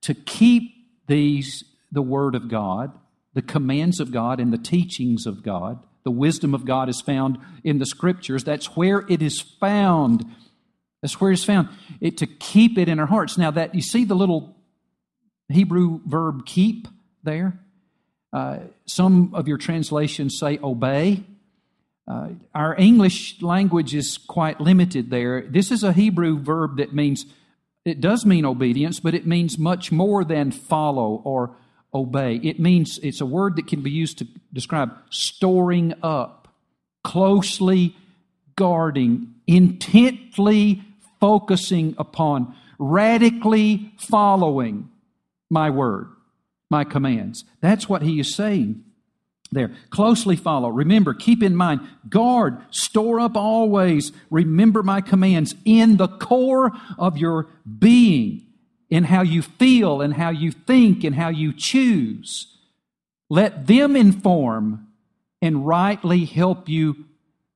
to 0.02 0.14
keep 0.14 0.74
these, 1.08 1.64
the 1.92 2.02
Word 2.02 2.36
of 2.36 2.50
God, 2.50 2.92
the 3.34 3.42
commands 3.42 4.00
of 4.00 4.12
God, 4.12 4.40
and 4.40 4.54
the 4.54 4.58
teachings 4.58 5.26
of 5.26 5.42
God. 5.42 5.84
The 6.04 6.12
wisdom 6.12 6.54
of 6.54 6.66
God 6.66 6.90
is 6.90 7.02
found 7.02 7.38
in 7.64 7.80
the 7.80 7.86
Scriptures. 7.86 8.44
That's 8.44 8.76
where 8.76 9.06
it 9.08 9.22
is 9.22 9.40
found 9.40 10.26
that's 11.04 11.20
where 11.20 11.34
it's 11.34 11.44
found. 11.44 11.68
It 12.00 12.18
to 12.20 12.26
keep 12.26 12.78
it 12.78 12.88
in 12.88 12.98
our 12.98 13.06
hearts. 13.06 13.38
Now 13.38 13.52
that 13.52 13.76
you 13.76 13.82
see 13.82 14.06
the 14.06 14.16
little 14.16 14.56
Hebrew 15.50 16.00
verb 16.06 16.46
keep 16.46 16.88
there. 17.24 17.60
Uh, 18.32 18.60
some 18.86 19.36
of 19.36 19.46
your 19.50 19.58
translations 19.58 20.40
say 20.40 20.60
obey. 20.64 21.26
Uh, 22.08 22.30
our 22.56 22.74
English 22.80 23.42
language 23.42 23.94
is 23.94 24.18
quite 24.18 24.62
limited 24.62 25.10
there. 25.10 25.42
This 25.42 25.72
is 25.72 25.84
a 25.84 25.92
Hebrew 25.92 26.40
verb 26.40 26.78
that 26.78 26.94
means, 26.94 27.26
it 27.84 28.00
does 28.00 28.26
mean 28.26 28.46
obedience, 28.46 29.02
but 29.02 29.14
it 29.14 29.28
means 29.28 29.58
much 29.58 29.92
more 29.92 30.24
than 30.24 30.52
follow 30.52 31.22
or 31.26 31.58
obey. 31.94 32.38
It 32.38 32.62
means, 32.62 32.98
it's 33.04 33.20
a 33.20 33.26
word 33.26 33.58
that 33.58 33.68
can 33.68 33.82
be 33.82 33.92
used 33.92 34.20
to 34.20 34.28
describe 34.54 34.94
storing 35.10 35.96
up, 36.02 36.48
closely 37.04 37.94
guarding, 38.56 39.36
intently 39.48 40.82
focusing 41.24 41.96
upon 41.98 42.54
radically 42.78 43.94
following 43.98 44.90
my 45.50 45.70
word, 45.70 46.10
my 46.70 46.84
commands. 46.84 47.46
That's 47.62 47.88
what 47.88 48.02
he 48.02 48.20
is 48.20 48.36
saying 48.36 48.84
there. 49.50 49.72
Closely 49.90 50.36
follow. 50.36 50.68
Remember, 50.68 51.14
keep 51.14 51.42
in 51.42 51.56
mind, 51.56 51.80
guard, 52.10 52.58
store 52.72 53.22
up 53.22 53.38
always. 53.38 54.12
Remember 54.30 54.84
my 54.84 55.00
commands 55.00 55.56
in 55.64 55.96
the 55.96 56.10
core 56.10 56.74
of 57.00 57.18
your 57.18 57.48
being, 57.80 58.46
in 58.90 59.06
how 59.06 59.22
you 59.22 59.44
feel 59.44 60.02
and 60.02 60.16
how 60.16 60.30
you 60.30 60.52
think 60.52 61.06
and 61.06 61.16
how 61.16 61.30
you 61.30 61.54
choose. 61.56 62.48
Let 63.30 63.68
them 63.68 63.96
inform 63.96 64.90
and 65.42 65.66
rightly 65.66 66.26
help 66.26 66.68
you 66.68 67.06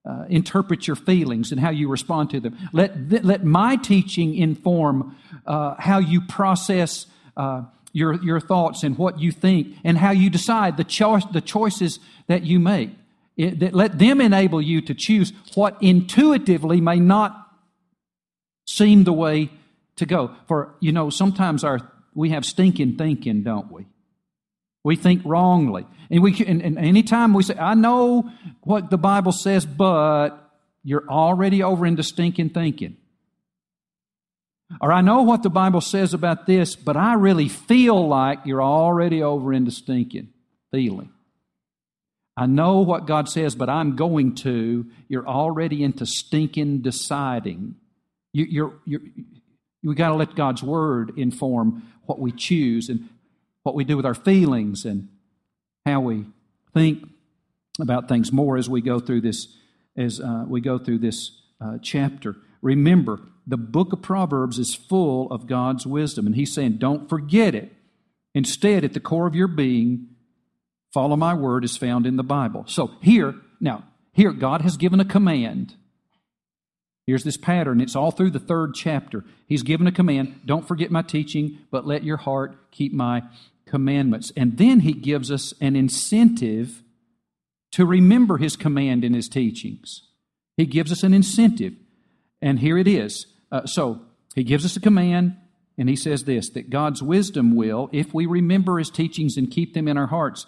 uh, 0.08 0.26
interpret 0.30 0.88
your 0.88 0.96
feelings 0.96 1.52
and 1.52 1.60
how 1.60 1.70
you 1.70 1.90
respond 1.90 2.30
to 2.30 2.40
them. 2.40 2.58
Let, 2.72 3.10
th- 3.10 3.24
let 3.24 3.44
my 3.44 3.76
teaching 3.76 4.36
inform 4.36 5.18
uh, 5.46 5.76
how 5.78 6.00
you 6.00 6.22
process 6.22 7.08
uh, 7.36 7.64
your, 7.92 8.14
your 8.24 8.40
thoughts 8.40 8.84
and 8.84 8.98
what 8.98 9.20
you 9.20 9.32
think 9.32 9.76
and 9.84 9.98
how 9.98 10.12
you 10.12 10.30
decide 10.30 10.78
the, 10.78 10.84
cho- 10.84 11.20
the 11.34 11.42
choices 11.42 12.00
that 12.28 12.44
you 12.44 12.60
make. 12.60 12.92
It, 13.36 13.60
that 13.60 13.74
let 13.74 14.00
them 14.00 14.22
enable 14.22 14.62
you 14.62 14.82
to 14.82 14.96
choose 14.96 15.32
what 15.54 15.78
intuitively 15.82 16.82
may 16.82 17.00
not 17.00 17.48
seem 18.66 19.04
the 19.04 19.14
way 19.14 19.52
to 19.98 20.06
go. 20.06 20.32
For, 20.48 20.74
you 20.80 20.92
know, 20.92 21.10
sometimes 21.10 21.64
our, 21.64 21.80
we 22.16 22.30
have 22.30 22.46
stinking 22.46 22.98
thinking, 22.98 23.44
don't 23.44 23.72
we? 23.72 23.86
We 24.88 24.96
think 24.96 25.24
wrongly. 25.26 25.86
And, 26.10 26.24
we, 26.24 26.34
and, 26.46 26.62
and 26.62 26.78
anytime 26.78 27.34
we 27.34 27.44
say, 27.44 27.58
I 27.58 27.74
know 27.74 28.32
what 28.62 28.90
the 28.90 28.98
Bible 28.98 29.34
says, 29.34 29.66
but 29.66 30.30
you're 30.82 31.04
already 31.10 31.62
over 31.62 31.86
into 31.86 32.04
stinking 32.04 32.52
thinking. 32.52 32.96
Or 34.80 34.94
I 34.94 35.02
know 35.02 35.24
what 35.24 35.44
the 35.44 35.50
Bible 35.50 35.82
says 35.82 36.14
about 36.14 36.46
this, 36.46 36.78
but 36.78 36.96
I 36.96 37.16
really 37.16 37.50
feel 37.50 38.08
like 38.08 38.46
you're 38.46 38.64
already 38.64 39.22
over 39.22 39.52
into 39.52 39.72
stinking 39.72 40.30
feeling. 40.72 41.10
I 42.38 42.46
know 42.46 42.80
what 42.80 43.08
God 43.08 43.28
says, 43.28 43.56
but 43.56 43.70
I'm 43.70 43.98
going 43.98 44.36
to. 44.36 44.86
You're 45.10 45.28
already 45.28 45.84
into 45.84 46.06
stinking 46.06 46.80
deciding. 46.80 47.76
You, 48.32 48.46
you're, 48.46 48.74
you're, 48.86 49.02
we 49.84 49.96
got 49.96 50.10
to 50.10 50.16
let 50.16 50.34
God's 50.34 50.64
word 50.64 51.12
inform 51.18 51.84
what 52.06 52.20
we 52.20 52.32
choose. 52.32 52.88
And 52.88 53.10
what 53.68 53.76
we 53.76 53.84
do 53.84 53.98
with 53.98 54.06
our 54.06 54.14
feelings 54.14 54.86
and 54.86 55.10
how 55.86 56.00
we 56.00 56.26
think 56.74 57.04
about 57.82 58.08
things 58.08 58.32
more 58.32 58.56
as 58.56 58.70
we 58.70 58.80
go 58.80 58.98
through 58.98 59.20
this 59.20 59.50
as 59.98 60.22
uh, 60.22 60.46
we 60.48 60.62
go 60.62 60.78
through 60.78 61.00
this 61.00 61.32
uh, 61.60 61.78
chapter. 61.82 62.38
Remember, 62.62 63.20
the 63.46 63.58
book 63.58 63.92
of 63.92 64.02
Proverbs 64.02 64.58
is 64.58 64.74
full 64.74 65.30
of 65.34 65.48
God's 65.48 65.86
wisdom, 65.86 66.26
and 66.26 66.34
He's 66.34 66.54
saying, 66.54 66.78
"Don't 66.78 67.10
forget 67.10 67.54
it." 67.54 67.74
Instead, 68.34 68.86
at 68.86 68.94
the 68.94 69.02
core 69.02 69.28
of 69.28 69.36
your 69.36 69.50
being, 69.50 70.16
follow 70.94 71.18
my 71.18 71.34
word 71.34 71.66
is 71.66 71.76
found 71.76 72.08
in 72.08 72.16
the 72.16 72.24
Bible. 72.24 72.64
So 72.68 72.92
here, 73.02 73.36
now, 73.60 73.84
here, 74.14 74.32
God 74.32 74.62
has 74.62 74.78
given 74.78 75.02
a 75.02 75.06
command. 75.06 75.76
Here's 77.06 77.26
this 77.26 77.38
pattern. 77.38 77.82
It's 77.82 77.98
all 77.98 78.12
through 78.12 78.32
the 78.32 78.40
third 78.40 78.76
chapter. 78.76 79.26
He's 79.46 79.64
given 79.64 79.88
a 79.88 79.92
command 79.92 80.40
don't 80.46 80.66
forget 80.66 80.90
my 80.90 81.02
teaching, 81.02 81.58
but 81.70 81.86
let 81.86 82.06
your 82.06 82.18
heart 82.18 82.72
keep 82.72 82.94
my 82.94 83.24
commandments. 83.68 84.32
And 84.36 84.58
then 84.58 84.82
he 84.82 84.94
gives 84.94 85.32
us 85.32 85.54
an 85.62 85.76
incentive 85.76 86.84
to 87.72 87.86
remember 87.86 88.38
his 88.38 88.56
command 88.56 89.04
in 89.04 89.14
his 89.14 89.30
teachings. 89.30 90.04
He 90.56 90.66
gives 90.66 90.92
us 90.92 91.04
an 91.04 91.14
incentive. 91.14 91.74
And 92.42 92.60
here 92.60 92.78
it 92.78 92.88
is. 92.88 93.28
Uh, 93.52 93.66
so 93.66 94.02
he 94.36 94.44
gives 94.44 94.66
us 94.66 94.76
a 94.76 94.82
command, 94.82 95.36
and 95.78 95.90
he 95.90 95.96
says 95.96 96.24
this 96.24 96.50
that 96.52 96.70
God's 96.70 97.02
wisdom 97.02 97.56
will, 97.56 97.90
if 97.92 98.14
we 98.14 98.26
remember 98.26 98.78
his 98.78 98.90
teachings 98.90 99.38
and 99.38 99.50
keep 99.50 99.74
them 99.74 99.88
in 99.88 99.98
our 99.98 100.08
hearts. 100.08 100.46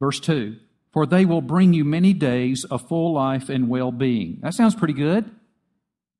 Verse 0.00 0.20
2 0.20 0.56
For 0.92 1.06
they 1.06 1.24
will 1.24 1.42
bring 1.42 1.72
you 1.72 1.84
many 1.84 2.12
days 2.12 2.64
of 2.64 2.88
full 2.88 3.12
life 3.12 3.48
and 3.48 3.68
well 3.68 3.92
being. 3.92 4.38
That 4.42 4.54
sounds 4.54 4.74
pretty 4.74 4.94
good. 4.94 5.30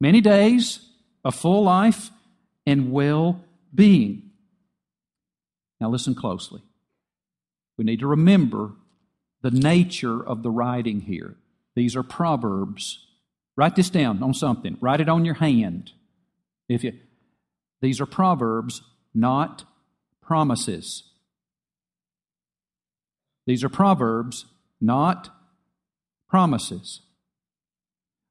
Many 0.01 0.21
days, 0.21 0.81
a 1.25 1.33
full 1.33 1.65
life, 1.65 2.11
and 2.67 2.93
well 2.93 3.45
being. 3.75 4.30
Now, 5.81 5.89
listen 5.89 6.15
closely. 6.15 6.63
We 7.77 7.85
need 7.85 8.01
to 8.01 8.07
remember 8.07 8.73
the 9.43 9.51
nature 9.51 10.23
of 10.23 10.43
the 10.43 10.51
writing 10.51 11.01
here. 11.01 11.37
These 11.75 11.97
are 11.97 12.03
proverbs. 12.03 13.07
Write 13.57 13.77
this 13.77 13.91
down 13.91 14.23
on 14.23 14.35
something. 14.35 14.77
Write 14.81 15.01
it 15.01 15.09
on 15.09 15.25
your 15.25 15.35
hand. 15.35 15.93
If 16.69 16.85
you, 16.85 16.93
these 17.81 18.01
are 18.01 18.07
proverbs, 18.07 18.83
not 19.15 19.65
promises. 20.21 21.05
These 23.47 23.65
are 23.65 23.69
proverbs, 23.71 24.47
not 24.81 25.31
promises. 26.29 27.01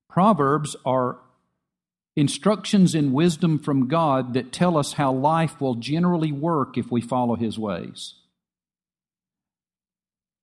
Proverbs 0.07 0.75
are 0.85 1.19
instructions 2.19 2.95
in 2.95 3.13
wisdom 3.13 3.59
from 3.59 3.87
God 3.87 4.33
that 4.33 4.51
tell 4.51 4.77
us 4.77 4.93
how 4.93 5.11
life 5.11 5.59
will 5.59 5.75
generally 5.75 6.31
work 6.31 6.77
if 6.77 6.91
we 6.91 7.01
follow 7.01 7.35
His 7.35 7.57
ways. 7.57 8.15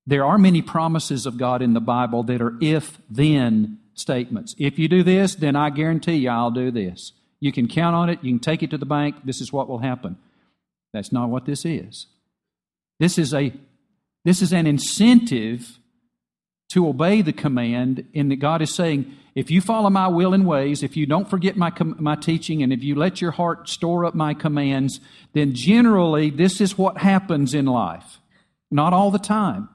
There 0.06 0.24
are 0.24 0.38
many 0.38 0.62
promises 0.62 1.26
of 1.26 1.36
God 1.36 1.62
in 1.62 1.74
the 1.74 1.80
Bible 1.80 2.22
that 2.24 2.40
are 2.40 2.54
if 2.60 2.98
then 3.10 3.78
statements. 3.94 4.54
If 4.58 4.78
you 4.78 4.88
do 4.88 5.02
this, 5.02 5.34
then 5.34 5.56
I 5.56 5.70
guarantee 5.70 6.14
you 6.14 6.30
I'll 6.30 6.50
do 6.50 6.70
this. 6.70 7.12
You 7.40 7.52
can 7.52 7.68
count 7.68 7.96
on 7.96 8.08
it, 8.08 8.22
you 8.22 8.32
can 8.32 8.40
take 8.40 8.62
it 8.62 8.70
to 8.70 8.78
the 8.78 8.86
bank, 8.86 9.16
this 9.24 9.40
is 9.40 9.52
what 9.52 9.68
will 9.68 9.78
happen. 9.78 10.16
That's 10.92 11.12
not 11.12 11.28
what 11.28 11.44
this 11.44 11.64
is. 11.64 12.06
This 12.98 13.18
is 13.18 13.34
a 13.34 13.52
this 14.24 14.42
is 14.42 14.52
an 14.52 14.66
incentive 14.66 15.78
to 16.70 16.88
obey 16.88 17.22
the 17.22 17.32
command 17.32 18.06
in 18.12 18.28
that 18.28 18.36
God 18.36 18.60
is 18.62 18.74
saying, 18.74 19.12
if 19.34 19.50
you 19.50 19.60
follow 19.60 19.90
my 19.90 20.08
will 20.08 20.34
and 20.34 20.46
ways, 20.46 20.82
if 20.82 20.96
you 20.96 21.06
don't 21.06 21.28
forget 21.28 21.56
my, 21.56 21.72
my 21.80 22.16
teaching, 22.16 22.62
and 22.62 22.72
if 22.72 22.82
you 22.82 22.94
let 22.94 23.20
your 23.20 23.32
heart 23.32 23.68
store 23.68 24.04
up 24.04 24.14
my 24.14 24.34
commands, 24.34 24.98
then 25.34 25.52
generally 25.54 26.30
this 26.30 26.60
is 26.60 26.78
what 26.78 26.98
happens 26.98 27.54
in 27.54 27.66
life. 27.66 28.20
Not 28.70 28.92
all 28.92 29.10
the 29.10 29.18
time. 29.18 29.68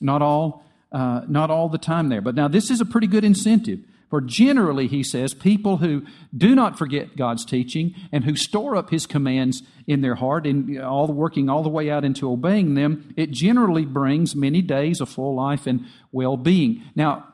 Not 0.00 0.22
all 0.22 0.64
uh, 0.90 1.22
not 1.28 1.50
all 1.50 1.68
the 1.68 1.78
time 1.78 2.08
there. 2.08 2.20
But 2.20 2.36
now 2.36 2.46
this 2.46 2.70
is 2.70 2.80
a 2.80 2.84
pretty 2.84 3.08
good 3.08 3.24
incentive. 3.24 3.80
For 4.14 4.20
generally, 4.20 4.86
he 4.86 5.02
says, 5.02 5.34
people 5.34 5.78
who 5.78 6.04
do 6.32 6.54
not 6.54 6.78
forget 6.78 7.16
God's 7.16 7.44
teaching 7.44 7.96
and 8.12 8.22
who 8.22 8.36
store 8.36 8.76
up 8.76 8.90
his 8.90 9.06
commands 9.06 9.64
in 9.88 10.02
their 10.02 10.14
heart 10.14 10.46
and 10.46 10.80
all 10.80 11.08
the 11.08 11.12
working 11.12 11.50
all 11.50 11.64
the 11.64 11.68
way 11.68 11.90
out 11.90 12.04
into 12.04 12.30
obeying 12.30 12.74
them, 12.74 13.12
it 13.16 13.32
generally 13.32 13.84
brings 13.84 14.36
many 14.36 14.62
days 14.62 15.00
of 15.00 15.08
full 15.08 15.34
life 15.34 15.66
and 15.66 15.86
well 16.12 16.36
being. 16.36 16.80
Now, 16.94 17.26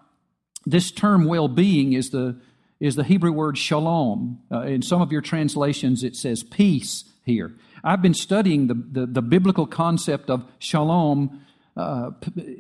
this 0.65 0.91
term 0.91 1.27
well 1.27 1.49
being 1.49 1.93
is 1.93 2.09
the, 2.09 2.41
is 2.81 2.95
the 2.95 3.05
Hebrew 3.05 3.33
word 3.33 3.59
shalom. 3.59 4.41
Uh, 4.51 4.63
in 4.63 4.81
some 4.81 5.03
of 5.03 5.13
your 5.13 5.21
translations, 5.21 6.03
it 6.03 6.17
says 6.17 6.43
peace 6.43 7.05
here. 7.27 7.53
I've 7.85 8.01
been 8.01 8.15
studying 8.15 8.69
the, 8.69 9.01
the, 9.01 9.05
the 9.05 9.23
biblical 9.23 9.67
concept 9.67 10.31
of 10.31 10.51
shalom 10.59 11.45
uh, 11.81 12.11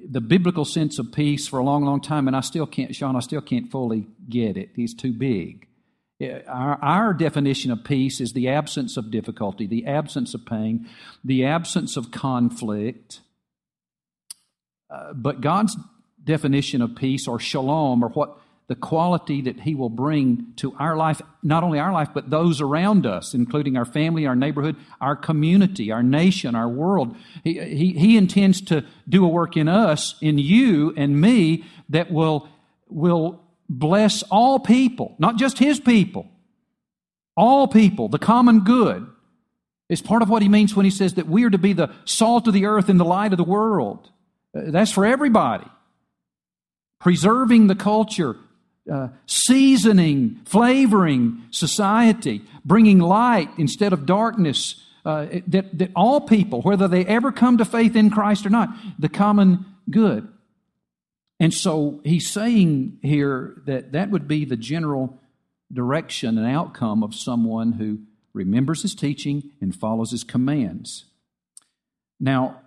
the 0.08 0.20
biblical 0.20 0.64
sense 0.64 0.98
of 0.98 1.12
peace 1.12 1.46
for 1.46 1.58
a 1.58 1.64
long, 1.64 1.84
long 1.84 2.00
time, 2.00 2.26
and 2.26 2.36
I 2.36 2.40
still 2.40 2.66
can't, 2.66 2.94
Sean, 2.94 3.16
I 3.16 3.20
still 3.20 3.40
can't 3.40 3.70
fully 3.70 4.06
get 4.28 4.56
it. 4.56 4.70
He's 4.74 4.94
too 4.94 5.12
big. 5.12 5.66
Our, 6.46 6.78
our 6.82 7.14
definition 7.14 7.70
of 7.70 7.82
peace 7.82 8.20
is 8.20 8.32
the 8.32 8.48
absence 8.48 8.96
of 8.96 9.10
difficulty, 9.10 9.66
the 9.66 9.86
absence 9.86 10.34
of 10.34 10.44
pain, 10.44 10.88
the 11.24 11.46
absence 11.46 11.96
of 11.96 12.10
conflict. 12.10 13.20
Uh, 14.90 15.14
but 15.14 15.40
God's 15.40 15.76
definition 16.22 16.82
of 16.82 16.94
peace 16.94 17.26
or 17.26 17.38
shalom 17.38 18.04
or 18.04 18.08
what 18.08 18.36
the 18.70 18.76
quality 18.76 19.42
that 19.42 19.58
He 19.58 19.74
will 19.74 19.88
bring 19.88 20.52
to 20.58 20.72
our 20.78 20.96
life, 20.96 21.20
not 21.42 21.64
only 21.64 21.80
our 21.80 21.92
life, 21.92 22.10
but 22.14 22.30
those 22.30 22.60
around 22.60 23.04
us, 23.04 23.34
including 23.34 23.76
our 23.76 23.84
family, 23.84 24.28
our 24.28 24.36
neighborhood, 24.36 24.76
our 25.00 25.16
community, 25.16 25.90
our 25.90 26.04
nation, 26.04 26.54
our 26.54 26.68
world. 26.68 27.16
He, 27.42 27.58
he, 27.58 27.92
he 27.94 28.16
intends 28.16 28.60
to 28.66 28.84
do 29.08 29.24
a 29.24 29.28
work 29.28 29.56
in 29.56 29.66
us, 29.66 30.14
in 30.22 30.38
you 30.38 30.94
and 30.96 31.20
me, 31.20 31.64
that 31.88 32.12
will, 32.12 32.48
will 32.88 33.42
bless 33.68 34.22
all 34.30 34.60
people, 34.60 35.16
not 35.18 35.34
just 35.34 35.58
His 35.58 35.80
people, 35.80 36.28
all 37.36 37.66
people, 37.66 38.08
the 38.08 38.20
common 38.20 38.60
good. 38.60 39.04
It's 39.88 40.00
part 40.00 40.22
of 40.22 40.28
what 40.28 40.42
He 40.42 40.48
means 40.48 40.76
when 40.76 40.84
He 40.84 40.92
says 40.92 41.14
that 41.14 41.26
we 41.26 41.42
are 41.42 41.50
to 41.50 41.58
be 41.58 41.72
the 41.72 41.92
salt 42.04 42.46
of 42.46 42.54
the 42.54 42.66
earth 42.66 42.88
and 42.88 43.00
the 43.00 43.04
light 43.04 43.32
of 43.32 43.36
the 43.36 43.42
world. 43.42 44.08
Uh, 44.56 44.70
that's 44.70 44.92
for 44.92 45.04
everybody 45.04 45.66
preserving 47.00 47.66
the 47.66 47.74
culture, 47.74 48.36
uh, 48.90 49.08
seasoning, 49.26 50.40
flavoring 50.44 51.42
society, 51.50 52.42
bringing 52.64 52.98
light 52.98 53.50
instead 53.58 53.92
of 53.92 54.06
darkness. 54.06 54.86
Uh, 55.02 55.40
that, 55.46 55.78
that 55.78 55.90
all 55.96 56.20
people, 56.20 56.60
whether 56.60 56.86
they 56.86 57.06
ever 57.06 57.32
come 57.32 57.56
to 57.56 57.64
faith 57.64 57.96
in 57.96 58.10
Christ 58.10 58.44
or 58.44 58.50
not, 58.50 58.68
the 58.98 59.08
common 59.08 59.64
good. 59.90 60.28
And 61.40 61.54
so 61.54 62.02
he's 62.04 62.28
saying 62.28 62.98
here 63.00 63.62
that 63.64 63.92
that 63.92 64.10
would 64.10 64.28
be 64.28 64.44
the 64.44 64.58
general 64.58 65.18
direction 65.72 66.36
and 66.36 66.46
outcome 66.46 67.02
of 67.02 67.14
someone 67.14 67.72
who 67.72 68.00
remembers 68.34 68.82
his 68.82 68.94
teaching 68.94 69.50
and 69.60 69.74
follows 69.74 70.10
his 70.10 70.22
commands. 70.22 71.06
Now, 72.20 72.60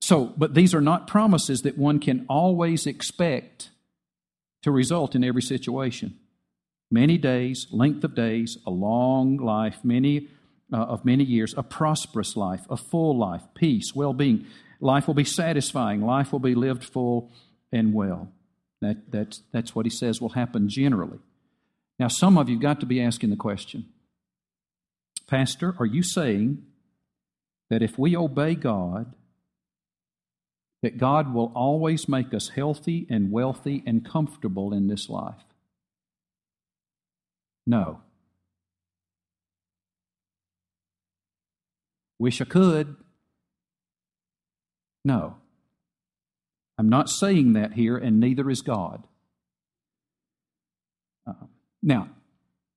so, 0.00 0.32
but 0.36 0.54
these 0.54 0.74
are 0.74 0.80
not 0.80 1.06
promises 1.06 1.62
that 1.62 1.78
one 1.78 1.98
can 1.98 2.24
always 2.28 2.86
expect 2.86 3.70
to 4.64 4.70
result 4.70 5.14
in 5.14 5.22
every 5.22 5.42
situation. 5.42 6.18
Many 6.90 7.18
days, 7.18 7.66
length 7.70 8.02
of 8.02 8.14
days, 8.14 8.56
a 8.66 8.70
long 8.70 9.36
life, 9.36 9.76
many 9.84 10.28
uh, 10.72 10.78
of 10.78 11.04
many 11.04 11.22
years, 11.22 11.52
a 11.58 11.62
prosperous 11.62 12.34
life, 12.34 12.62
a 12.70 12.76
full 12.76 13.16
life, 13.16 13.42
peace, 13.54 13.94
well 13.94 14.14
being. 14.14 14.46
Life 14.80 15.06
will 15.06 15.14
be 15.14 15.24
satisfying. 15.24 16.00
Life 16.00 16.32
will 16.32 16.38
be 16.38 16.54
lived 16.54 16.82
full 16.82 17.30
and 17.72 17.92
well. 17.92 18.32
That, 18.80 19.10
that's, 19.10 19.42
that's 19.52 19.74
what 19.74 19.84
he 19.84 19.90
says 19.90 20.18
will 20.18 20.30
happen 20.30 20.70
generally. 20.70 21.18
Now, 21.98 22.08
some 22.08 22.38
of 22.38 22.48
you 22.48 22.58
got 22.58 22.80
to 22.80 22.86
be 22.86 23.02
asking 23.02 23.30
the 23.30 23.36
question 23.36 23.84
Pastor, 25.28 25.76
are 25.78 25.86
you 25.86 26.02
saying 26.02 26.62
that 27.68 27.82
if 27.82 27.98
we 27.98 28.16
obey 28.16 28.54
God, 28.54 29.12
that 30.84 30.98
God 30.98 31.32
will 31.32 31.50
always 31.54 32.10
make 32.10 32.34
us 32.34 32.50
healthy 32.50 33.06
and 33.08 33.32
wealthy 33.32 33.82
and 33.86 34.04
comfortable 34.04 34.74
in 34.74 34.86
this 34.86 35.08
life? 35.08 35.42
No. 37.66 38.00
Wish 42.18 42.42
I 42.42 42.44
could. 42.44 42.96
No. 45.06 45.36
I'm 46.76 46.90
not 46.90 47.08
saying 47.08 47.54
that 47.54 47.72
here, 47.72 47.96
and 47.96 48.20
neither 48.20 48.50
is 48.50 48.60
God. 48.60 49.06
Uh, 51.26 51.32
now, 51.82 52.10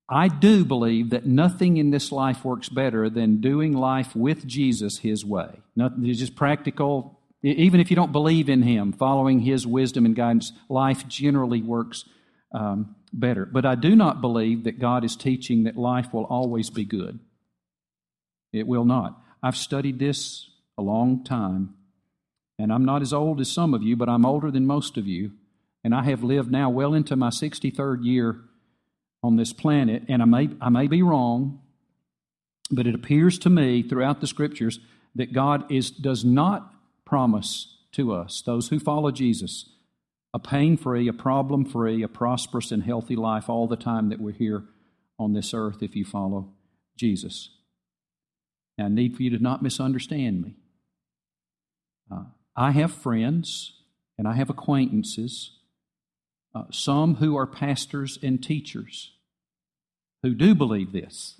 I 0.07 0.29
do 0.29 0.63
believe 0.63 1.09
that 1.09 1.25
nothing 1.25 1.75
in 1.75 1.89
this 1.89 2.13
life 2.13 2.45
works 2.45 2.69
better 2.69 3.09
than 3.09 3.41
doing 3.41 3.73
life 3.73 4.15
with 4.15 4.47
Jesus 4.47 4.99
His 4.99 5.25
way. 5.25 5.59
Nothing, 5.75 6.05
it's 6.05 6.19
just 6.19 6.37
practical 6.37 7.16
even 7.43 7.79
if 7.79 7.89
you 7.89 7.95
don't 7.95 8.11
believe 8.11 8.49
in 8.49 8.63
Him, 8.63 8.91
following 8.91 9.39
His 9.39 9.67
wisdom 9.67 10.05
and 10.05 10.15
guidance, 10.15 10.51
life 10.69 11.07
generally 11.07 11.61
works 11.61 12.05
um, 12.51 12.95
better. 13.13 13.45
But 13.45 13.65
I 13.65 13.75
do 13.75 13.95
not 13.95 14.21
believe 14.21 14.63
that 14.63 14.79
God 14.79 15.03
is 15.03 15.15
teaching 15.15 15.63
that 15.63 15.77
life 15.77 16.13
will 16.13 16.25
always 16.25 16.69
be 16.69 16.85
good. 16.85 17.19
It 18.51 18.67
will 18.67 18.85
not. 18.85 19.21
I've 19.43 19.57
studied 19.57 19.99
this 19.99 20.49
a 20.77 20.81
long 20.81 21.23
time, 21.23 21.75
and 22.57 22.71
I'm 22.71 22.85
not 22.85 23.01
as 23.01 23.13
old 23.13 23.39
as 23.39 23.51
some 23.51 23.73
of 23.73 23.83
you, 23.83 23.95
but 23.95 24.09
I'm 24.09 24.25
older 24.25 24.49
than 24.49 24.65
most 24.65 24.97
of 24.97 25.07
you, 25.07 25.31
and 25.83 25.93
I 25.93 26.03
have 26.03 26.23
lived 26.23 26.51
now 26.51 26.69
well 26.69 26.93
into 26.93 27.15
my 27.15 27.29
63rd 27.29 28.03
year 28.03 28.37
on 29.23 29.35
this 29.35 29.53
planet, 29.53 30.03
and 30.07 30.21
I 30.21 30.25
may, 30.25 30.49
I 30.61 30.69
may 30.69 30.87
be 30.87 31.01
wrong, 31.01 31.61
but 32.71 32.87
it 32.87 32.95
appears 32.95 33.37
to 33.39 33.49
me 33.49 33.83
throughout 33.83 34.21
the 34.21 34.27
scriptures 34.27 34.79
that 35.15 35.33
God 35.33 35.71
is, 35.71 35.89
does 35.89 36.23
not 36.23 36.73
promise 37.07 37.77
to 37.93 38.13
us, 38.13 38.43
those 38.45 38.67
who 38.67 38.79
follow 38.79 39.11
Jesus, 39.11 39.69
a 40.33 40.39
pain 40.39 40.75
free, 40.75 41.07
a 41.07 41.13
problem 41.13 41.63
free, 41.63 42.03
a 42.03 42.07
prosperous 42.07 42.71
and 42.71 42.83
healthy 42.83 43.15
life 43.15 43.49
all 43.49 43.67
the 43.67 43.77
time 43.77 44.09
that 44.09 44.19
we're 44.19 44.33
here 44.33 44.65
on 45.17 45.33
this 45.33 45.53
earth 45.53 45.81
if 45.81 45.95
you 45.95 46.03
follow 46.03 46.53
Jesus. 46.97 47.49
Now, 48.77 48.85
I 48.85 48.89
need 48.89 49.15
for 49.15 49.23
you 49.23 49.29
to 49.31 49.41
not 49.41 49.63
misunderstand 49.63 50.41
me. 50.41 50.55
Uh, 52.11 52.25
I 52.55 52.71
have 52.71 52.91
friends 52.91 53.73
and 54.17 54.27
I 54.27 54.33
have 54.33 54.49
acquaintances, 54.49 55.51
uh, 56.53 56.65
some 56.71 57.15
who 57.15 57.37
are 57.37 57.47
pastors 57.47 58.19
and 58.21 58.43
teachers, 58.43 59.13
who 60.23 60.33
do 60.33 60.53
believe 60.53 60.91
this. 60.91 61.39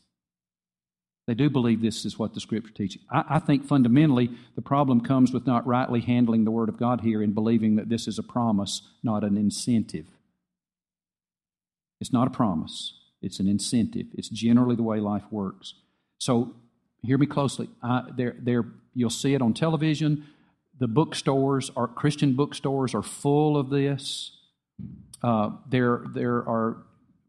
They 1.27 1.33
do 1.33 1.49
believe 1.49 1.81
this 1.81 2.05
is 2.05 2.17
what 2.17 2.33
the 2.33 2.39
Scripture 2.39 2.73
teaches. 2.73 3.01
I, 3.11 3.23
I, 3.31 3.39
think 3.39 3.65
fundamentally 3.65 4.31
the 4.55 4.61
problem 4.61 5.01
comes 5.01 5.33
with 5.33 5.45
not 5.45 5.67
rightly 5.67 5.99
handling 5.99 6.45
the 6.45 6.51
Word 6.51 6.69
of 6.69 6.79
God 6.79 7.01
here 7.01 7.21
and 7.21 7.35
believing 7.35 7.75
that 7.75 7.89
this 7.89 8.07
is 8.07 8.17
a 8.17 8.23
promise, 8.23 8.81
not 9.03 9.25
an 9.25 9.35
incentive. 9.35 10.05
It's 11.99 12.13
not 12.13 12.27
a 12.27 12.31
promise, 12.31 12.93
it's 13.21 13.41
an 13.41 13.47
incentive. 13.47 14.07
It's 14.13 14.29
generally 14.29 14.77
the 14.77 14.83
way 14.83 14.99
life 14.99 15.25
works. 15.29 15.73
So, 16.17 16.55
hear 17.03 17.17
me 17.17 17.25
closely. 17.25 17.69
I, 17.83 18.03
there, 18.15 18.35
there, 18.39 18.63
you'll 18.93 19.09
see 19.09 19.33
it 19.33 19.41
on 19.41 19.53
television. 19.53 20.25
The 20.79 20.87
bookstores, 20.87 21.71
our 21.75 21.87
Christian 21.87 22.35
bookstores, 22.35 22.95
are 22.95 23.03
full 23.03 23.57
of 23.57 23.69
this. 23.69 24.31
Uh, 25.21 25.51
there, 25.69 26.03
there 26.13 26.37
are 26.37 26.77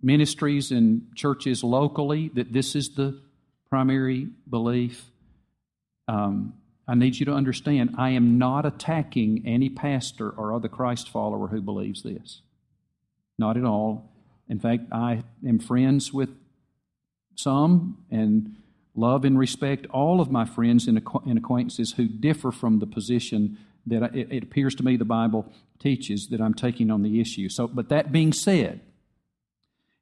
ministries 0.03 0.71
and 0.71 1.03
churches 1.17 1.65
locally 1.65 2.31
that 2.35 2.53
this 2.53 2.77
is 2.77 2.91
the 2.95 3.21
primary 3.71 4.29
belief. 4.49 5.11
Um, 6.07 6.55
I 6.87 6.95
need 6.95 7.17
you 7.17 7.27
to 7.27 7.33
understand 7.33 7.95
I 7.99 8.11
am 8.11 8.39
not 8.39 8.65
attacking 8.65 9.43
any 9.47 9.69
pastor 9.69 10.31
or 10.31 10.55
other 10.55 10.69
Christ 10.69 11.11
follower 11.11 11.49
who 11.49 11.61
believes 11.61 12.03
this. 12.03 12.41
Not 13.39 13.57
at 13.57 13.65
all. 13.65 14.11
In 14.49 14.59
fact, 14.59 14.85
I 14.91 15.23
am 15.47 15.59
friends 15.59 16.13
with 16.13 16.31
some 17.35 17.99
and 18.11 18.57
love 18.95 19.25
and 19.25 19.39
respect 19.39 19.87
all 19.91 20.21
of 20.21 20.31
my 20.31 20.45
friends 20.45 20.89
and 20.89 20.99
acquaintances 20.99 21.93
who 21.93 22.09
differ 22.09 22.51
from 22.51 22.79
the 22.79 22.87
position 22.87 23.59
that 23.87 24.15
it 24.15 24.43
appears 24.43 24.75
to 24.75 24.83
me 24.83 24.97
the 24.97 25.05
Bible 25.05 25.51
teaches 25.79 26.29
that 26.31 26.41
I'm 26.41 26.55
taking 26.55 26.91
on 26.91 27.03
the 27.03 27.21
issue. 27.21 27.49
So, 27.49 27.69
but 27.69 27.91
that 27.91 28.11
being 28.11 28.33
said, 28.33 28.81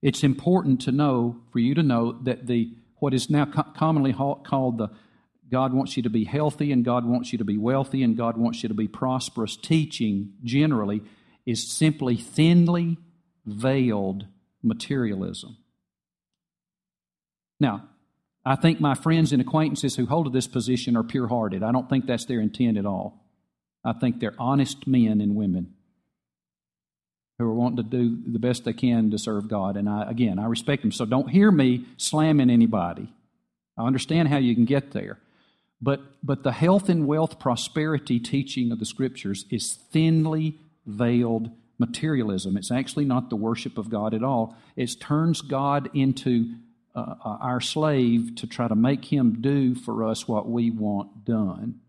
it's 0.03 0.25
important 0.25 0.81
to 0.83 0.93
know, 0.93 1.37
for 1.53 1.59
you 1.59 1.75
to 1.75 1.83
know, 1.83 2.13
that 2.23 2.47
the 2.47 2.71
what 3.07 3.15
is 3.15 3.31
now 3.31 3.45
co- 3.45 3.63
commonly 3.63 4.13
called 4.13 4.79
the 4.79 4.91
God 5.49 5.73
wants 5.73 5.97
you 5.97 6.03
to 6.03 6.11
be 6.11 6.25
healthy 6.25 6.73
and 6.73 6.85
God 6.85 7.07
wants 7.07 7.31
you 7.31 7.39
to 7.39 7.45
be 7.45 7.57
wealthy 7.57 8.03
and 8.03 8.17
God 8.17 8.37
wants 8.37 8.65
you 8.65 8.69
to 8.69 8.75
be 8.75 8.89
prosperous 8.89 9.57
teaching 9.57 10.33
generally 10.43 11.03
is 11.47 11.71
simply 11.71 12.17
thinly 12.17 12.99
veiled 13.45 14.27
materialism. 14.61 15.57
Now, 17.61 17.89
I 18.45 18.57
think 18.57 18.81
my 18.81 18.97
friends 18.97 19.31
and 19.31 19.41
acquaintances 19.41 19.95
who 19.95 20.07
hold 20.07 20.27
to 20.27 20.33
this 20.33 20.49
position 20.49 20.97
are 20.97 21.05
pure 21.05 21.29
hearted. 21.29 21.63
I 21.63 21.71
don't 21.71 21.89
think 21.89 22.07
that's 22.07 22.25
their 22.25 22.41
intent 22.41 22.77
at 22.77 22.87
all. 22.87 23.25
I 23.85 23.93
think 23.93 24.19
they're 24.19 24.35
honest 24.37 24.85
men 24.89 25.21
and 25.21 25.37
women 25.37 25.76
who 27.39 27.45
are 27.45 27.55
wanting 27.55 27.77
to 27.77 27.83
do 27.83 28.19
the 28.33 28.39
best 28.39 28.65
they 28.65 28.73
can 28.73 29.11
to 29.11 29.19
serve 29.19 29.49
God. 29.49 29.77
And 29.77 29.89
I, 29.89 30.11
again, 30.11 30.39
I 30.39 30.47
respect 30.47 30.83
them. 30.83 30.93
So 30.93 31.05
don't 31.05 31.29
hear 31.29 31.51
me 31.51 31.85
slamming 31.97 32.51
anybody. 32.51 33.13
I 33.77 33.87
understand 33.87 34.29
how 34.29 34.39
you 34.39 34.55
can 34.55 34.65
get 34.65 34.93
there. 34.93 35.19
But, 35.81 36.01
but 36.23 36.43
the 36.43 36.53
health 36.53 36.89
and 36.89 37.07
wealth 37.07 37.39
prosperity 37.39 38.19
teaching 38.19 38.73
of 38.73 38.79
the 38.79 38.87
scriptures 38.87 39.45
is 39.51 39.75
thinly 39.93 40.59
veiled 40.87 41.51
materialism. 41.79 42.57
It's 42.57 42.71
actually 42.71 43.05
not 43.05 43.29
the 43.29 43.37
worship 43.37 43.77
of 43.77 43.91
God 43.91 44.15
at 44.15 44.25
all. 44.25 44.57
It 44.75 44.99
turns 44.99 45.43
God 45.43 45.91
into 45.93 46.55
uh, 46.95 47.17
uh, 47.23 47.37
our 47.43 47.61
slave 47.61 48.37
to 48.37 48.47
try 48.47 48.67
to 48.69 48.75
make 48.75 49.13
him 49.13 49.43
do 49.43 49.75
for 49.75 50.05
us 50.05 50.27
what 50.27 50.49
we 50.49 50.71
want 50.71 51.27
done. 51.27 51.81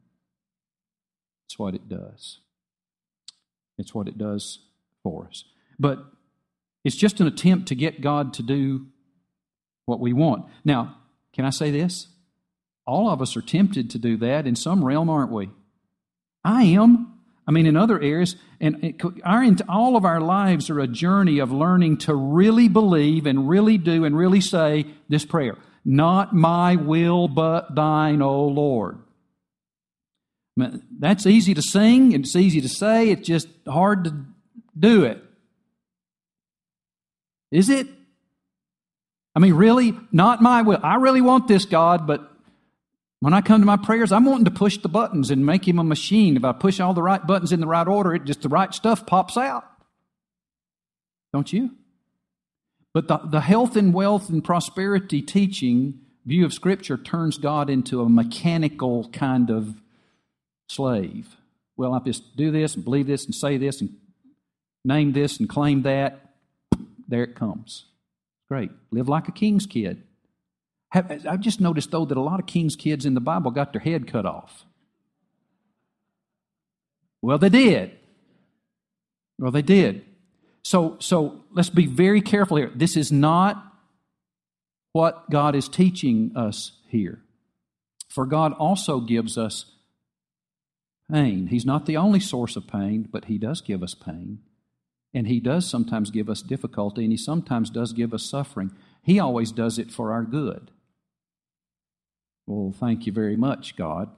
It's 1.48 1.58
what 1.58 1.74
it 1.74 1.88
does. 1.88 2.40
It's 3.78 3.96
what 3.96 4.10
it 4.10 4.18
does 4.18 4.60
for 5.08 5.28
us. 5.28 5.46
But 5.80 6.00
it's 6.84 6.98
just 6.98 7.22
an 7.22 7.28
attempt 7.28 7.70
to 7.70 7.76
get 7.76 8.02
God 8.02 8.34
to 8.34 8.44
do 8.44 8.88
what 9.86 10.02
we 10.02 10.12
want. 10.12 10.46
Now, 10.66 10.98
can 11.34 11.46
I 11.46 11.50
say 11.50 11.72
this? 11.72 12.08
All 12.86 13.10
of 13.10 13.22
us 13.22 13.38
are 13.38 13.42
tempted 13.42 13.90
to 13.92 13.98
do 13.98 14.18
that 14.18 14.46
in 14.46 14.56
some 14.56 14.84
realm, 14.84 15.10
aren't 15.10 15.32
we? 15.32 15.50
I 16.44 16.64
am. 16.64 17.14
I 17.48 17.52
mean, 17.52 17.66
in 17.66 17.78
other 17.78 18.02
areas, 18.02 18.36
and 18.60 19.02
our, 19.24 19.46
all 19.70 19.96
of 19.96 20.04
our 20.04 20.20
lives 20.20 20.70
are 20.70 20.80
a 20.80 20.88
journey 20.88 21.40
of 21.40 21.52
learning 21.52 22.00
to 22.00 22.14
really 22.14 22.68
believe 22.68 23.26
and 23.26 23.48
really 23.48 23.78
do 23.78 24.04
and 24.04 24.18
really 24.18 24.42
say 24.42 24.88
this 25.08 25.24
prayer 25.24 25.58
Not 25.86 26.34
my 26.34 26.76
will, 26.76 27.30
but 27.30 27.74
thine, 27.74 28.22
O 28.22 28.46
Lord. 28.46 28.98
I 30.58 30.62
mean, 30.62 30.84
that's 31.00 31.26
easy 31.26 31.54
to 31.54 31.62
sing, 31.62 32.12
it's 32.12 32.36
easy 32.36 32.60
to 32.60 32.70
say, 32.70 33.10
it's 33.10 33.26
just 33.26 33.48
hard 33.66 34.04
to 34.06 34.26
do 34.78 35.04
it. 35.04 35.24
Is 37.52 37.70
it? 37.70 37.88
I 39.36 39.40
mean, 39.40 39.54
really? 39.54 39.94
Not 40.12 40.42
my 40.42 40.64
will. 40.64 40.80
I 40.84 40.96
really 40.96 41.22
want 41.22 41.48
this, 41.48 41.66
God, 41.66 42.08
but 42.08 42.30
when 43.20 43.34
I 43.34 43.42
come 43.42 43.62
to 43.62 43.66
my 43.66 43.78
prayers, 43.78 44.12
I'm 44.12 44.26
wanting 44.26 44.46
to 44.46 44.52
push 44.52 44.78
the 44.78 44.90
buttons 44.90 45.32
and 45.32 45.46
make 45.46 45.68
him 45.68 45.80
a 45.80 45.84
machine. 45.84 46.38
If 46.38 46.44
I 46.44 46.52
push 46.52 46.80
all 46.80 46.94
the 46.94 47.02
right 47.02 47.26
buttons 47.26 47.52
in 47.52 47.60
the 47.60 47.68
right 47.68 47.88
order, 47.88 48.14
it 48.14 48.26
just 48.26 48.42
the 48.42 48.50
right 48.50 48.74
stuff 48.74 49.06
pops 49.06 49.38
out. 49.38 49.64
Don't 51.34 51.52
you? 51.52 51.72
But 52.94 53.08
the, 53.08 53.18
the 53.18 53.42
health 53.42 53.76
and 53.76 53.94
wealth 53.94 54.30
and 54.30 54.44
prosperity 54.44 55.22
teaching 55.22 56.00
view 56.26 56.46
of 56.46 56.54
Scripture 56.54 56.98
turns 56.98 57.38
God 57.38 57.70
into 57.70 58.02
a 58.02 58.10
mechanical 58.10 59.10
kind 59.10 59.50
of 59.50 59.76
slave. 60.70 61.38
Well, 61.76 61.94
I 61.94 62.00
just 62.00 62.36
do 62.36 62.52
this 62.52 62.76
and 62.76 62.84
believe 62.84 63.08
this 63.08 63.26
and 63.26 63.34
say 63.34 63.58
this 63.58 63.82
and 63.82 63.96
name 64.86 65.14
this 65.14 65.40
and 65.40 65.48
claim 65.50 65.84
that. 65.84 66.34
There 67.08 67.24
it 67.24 67.36
comes. 67.36 67.86
Great. 68.50 68.72
Live 68.92 69.10
like 69.10 69.28
a 69.28 69.32
king's 69.32 69.66
kid. 69.66 70.04
I've 70.92 71.42
just 71.42 71.60
noticed, 71.60 71.92
though, 71.92 72.06
that 72.06 72.18
a 72.18 72.22
lot 72.22 72.40
of 72.40 72.46
king's 72.46 72.76
kids 72.76 73.06
in 73.06 73.14
the 73.14 73.20
Bible 73.20 73.52
got 73.52 73.74
their 73.74 73.82
head 73.82 74.08
cut 74.08 74.26
off. 74.26 74.66
Well, 77.22 77.38
they 77.38 77.50
did. 77.50 77.92
Well, 79.38 79.52
they 79.52 79.62
did. 79.62 80.06
So, 80.64 80.98
so 81.00 81.44
let's 81.52 81.70
be 81.70 81.86
very 81.86 82.22
careful 82.22 82.58
here. 82.58 82.72
This 82.74 82.96
is 82.98 83.12
not 83.12 83.64
what 84.94 85.30
God 85.30 85.56
is 85.56 85.68
teaching 85.68 86.32
us 86.36 86.72
here. 86.88 87.22
For 88.10 88.26
God 88.26 88.54
also 88.54 89.00
gives 89.00 89.38
us 89.38 89.66
pain. 91.12 91.48
He's 91.48 91.66
not 91.66 91.86
the 91.86 91.98
only 91.98 92.20
source 92.20 92.56
of 92.56 92.68
pain, 92.68 93.08
but 93.12 93.26
He 93.26 93.38
does 93.38 93.62
give 93.62 93.84
us 93.84 93.94
pain. 93.94 94.40
And 95.18 95.28
He 95.28 95.40
does 95.40 95.68
sometimes 95.68 96.12
give 96.12 96.30
us 96.30 96.44
difficulty, 96.44 97.02
and 97.02 97.12
He 97.12 97.18
sometimes 97.18 97.72
does 97.72 97.92
give 97.92 98.14
us 98.14 98.22
suffering. 98.24 98.72
He 99.02 99.20
always 99.20 99.52
does 99.52 99.80
it 99.80 99.90
for 99.90 100.12
our 100.12 100.22
good. 100.22 100.70
Well, 102.46 102.72
thank 102.80 103.08
you 103.08 103.12
very 103.12 103.36
much, 103.36 103.76
God. 103.76 104.12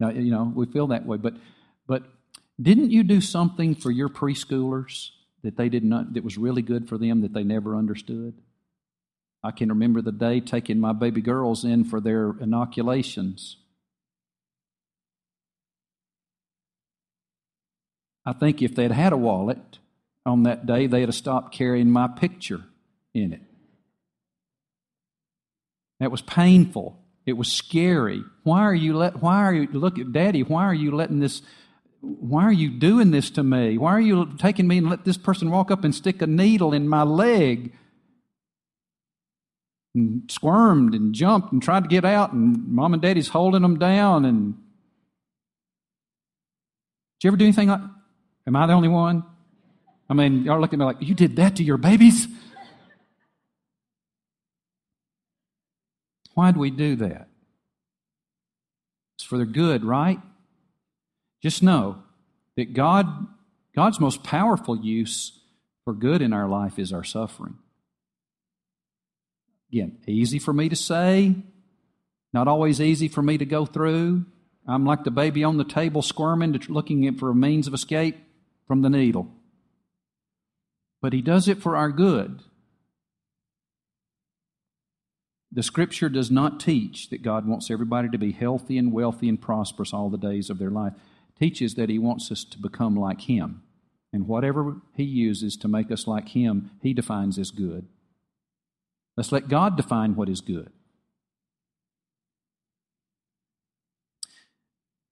Now, 0.00 0.10
you 0.10 0.32
know, 0.32 0.52
we 0.52 0.66
feel 0.66 0.88
that 0.88 1.06
way, 1.06 1.16
but 1.16 1.34
but 1.86 2.02
didn't 2.60 2.90
you 2.90 3.04
do 3.04 3.20
something 3.20 3.76
for 3.76 3.92
your 3.92 4.08
preschoolers 4.08 5.10
that 5.44 5.56
they 5.56 5.68
did 5.68 5.84
not 5.84 6.14
that 6.14 6.24
was 6.24 6.36
really 6.36 6.62
good 6.62 6.88
for 6.88 6.98
them 6.98 7.20
that 7.20 7.32
they 7.32 7.44
never 7.44 7.76
understood? 7.76 8.34
I 9.44 9.52
can 9.52 9.68
remember 9.68 10.02
the 10.02 10.10
day 10.10 10.40
taking 10.40 10.80
my 10.80 10.92
baby 10.92 11.20
girls 11.20 11.64
in 11.64 11.84
for 11.84 12.00
their 12.00 12.34
inoculations. 12.40 13.58
I 18.26 18.32
think 18.32 18.60
if 18.60 18.74
they'd 18.74 18.90
had 18.90 19.12
a 19.12 19.16
wallet 19.16 19.78
on 20.26 20.44
that 20.44 20.66
day, 20.66 20.86
they'd 20.86 21.02
have 21.02 21.14
stopped 21.14 21.54
carrying 21.54 21.90
my 21.90 22.08
picture 22.08 22.64
in 23.14 23.32
it. 23.32 23.40
That 25.98 26.10
was 26.10 26.22
painful. 26.22 26.98
It 27.26 27.34
was 27.34 27.52
scary. 27.52 28.22
Why 28.42 28.60
are 28.60 28.74
you 28.74 28.96
let 28.96 29.22
why 29.22 29.36
are 29.36 29.54
you 29.54 29.68
look 29.70 29.98
at 29.98 30.12
daddy, 30.12 30.42
why 30.42 30.64
are 30.64 30.74
you 30.74 30.90
letting 30.90 31.20
this 31.20 31.42
why 32.00 32.44
are 32.44 32.52
you 32.52 32.70
doing 32.70 33.10
this 33.10 33.30
to 33.30 33.42
me? 33.42 33.76
Why 33.76 33.92
are 33.92 34.00
you 34.00 34.34
taking 34.38 34.66
me 34.66 34.78
and 34.78 34.88
let 34.88 35.04
this 35.04 35.18
person 35.18 35.50
walk 35.50 35.70
up 35.70 35.84
and 35.84 35.94
stick 35.94 36.22
a 36.22 36.26
needle 36.26 36.72
in 36.72 36.88
my 36.88 37.02
leg? 37.02 37.74
And 39.94 40.30
squirmed 40.30 40.94
and 40.94 41.14
jumped 41.14 41.52
and 41.52 41.62
tried 41.62 41.82
to 41.82 41.88
get 41.88 42.04
out, 42.04 42.32
and 42.32 42.68
mom 42.68 42.94
and 42.94 43.02
daddy's 43.02 43.28
holding 43.28 43.62
them 43.62 43.78
down. 43.78 44.24
And 44.24 44.54
did 47.18 47.24
you 47.24 47.28
ever 47.28 47.36
do 47.36 47.44
anything 47.44 47.68
like? 47.68 47.80
Am 48.46 48.56
I 48.56 48.66
the 48.66 48.72
only 48.72 48.88
one? 48.88 49.24
I 50.10 50.14
mean, 50.14 50.42
y'all 50.42 50.60
look 50.60 50.72
at 50.72 50.78
me 50.78 50.84
like 50.84 50.96
you 51.00 51.14
did 51.14 51.36
that 51.36 51.56
to 51.56 51.62
your 51.62 51.76
babies. 51.76 52.26
Why 56.34 56.50
do 56.50 56.58
we 56.58 56.70
do 56.70 56.96
that? 56.96 57.28
It's 59.16 59.24
for 59.24 59.36
their 59.36 59.46
good, 59.46 59.84
right? 59.84 60.18
Just 61.42 61.62
know 61.62 62.02
that 62.56 62.74
God, 62.74 63.28
God's 63.76 64.00
most 64.00 64.24
powerful 64.24 64.76
use 64.76 65.38
for 65.84 65.94
good 65.94 66.22
in 66.22 66.32
our 66.32 66.48
life 66.48 66.78
is 66.78 66.92
our 66.92 67.04
suffering. 67.04 67.58
Again, 69.72 69.98
easy 70.08 70.40
for 70.40 70.52
me 70.52 70.68
to 70.68 70.76
say, 70.76 71.36
not 72.32 72.48
always 72.48 72.80
easy 72.80 73.06
for 73.06 73.22
me 73.22 73.38
to 73.38 73.46
go 73.46 73.64
through. 73.64 74.24
I'm 74.66 74.84
like 74.84 75.04
the 75.04 75.12
baby 75.12 75.44
on 75.44 75.56
the 75.56 75.64
table 75.64 76.02
squirming, 76.02 76.60
looking 76.68 77.16
for 77.16 77.30
a 77.30 77.34
means 77.34 77.68
of 77.68 77.74
escape 77.74 78.16
from 78.66 78.82
the 78.82 78.90
needle. 78.90 79.30
But 81.00 81.12
He 81.12 81.22
does 81.22 81.48
it 81.48 81.62
for 81.62 81.76
our 81.76 81.90
good. 81.90 82.40
The 85.52 85.62
scripture 85.62 86.08
does 86.08 86.30
not 86.30 86.60
teach 86.60 87.10
that 87.10 87.22
God 87.22 87.46
wants 87.46 87.70
everybody 87.70 88.08
to 88.10 88.18
be 88.18 88.32
healthy 88.32 88.78
and 88.78 88.92
wealthy 88.92 89.28
and 89.28 89.40
prosperous 89.40 89.92
all 89.92 90.08
the 90.08 90.16
days 90.16 90.48
of 90.48 90.58
their 90.58 90.70
life. 90.70 90.92
It 91.28 91.38
teaches 91.38 91.74
that 91.74 91.88
He 91.88 91.98
wants 91.98 92.30
us 92.30 92.44
to 92.44 92.58
become 92.58 92.94
like 92.94 93.22
Him. 93.22 93.62
And 94.12 94.28
whatever 94.28 94.76
He 94.94 95.04
uses 95.04 95.56
to 95.56 95.68
make 95.68 95.90
us 95.90 96.06
like 96.06 96.28
Him, 96.28 96.70
He 96.82 96.94
defines 96.94 97.38
as 97.38 97.50
good. 97.50 97.86
Let's 99.16 99.32
let 99.32 99.48
God 99.48 99.76
define 99.76 100.14
what 100.14 100.28
is 100.28 100.40
good. 100.40 100.70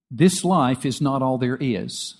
This 0.09 0.43
life 0.43 0.85
is 0.85 1.01
not 1.01 1.21
all 1.21 1.37
there 1.37 1.57
is. 1.59 2.15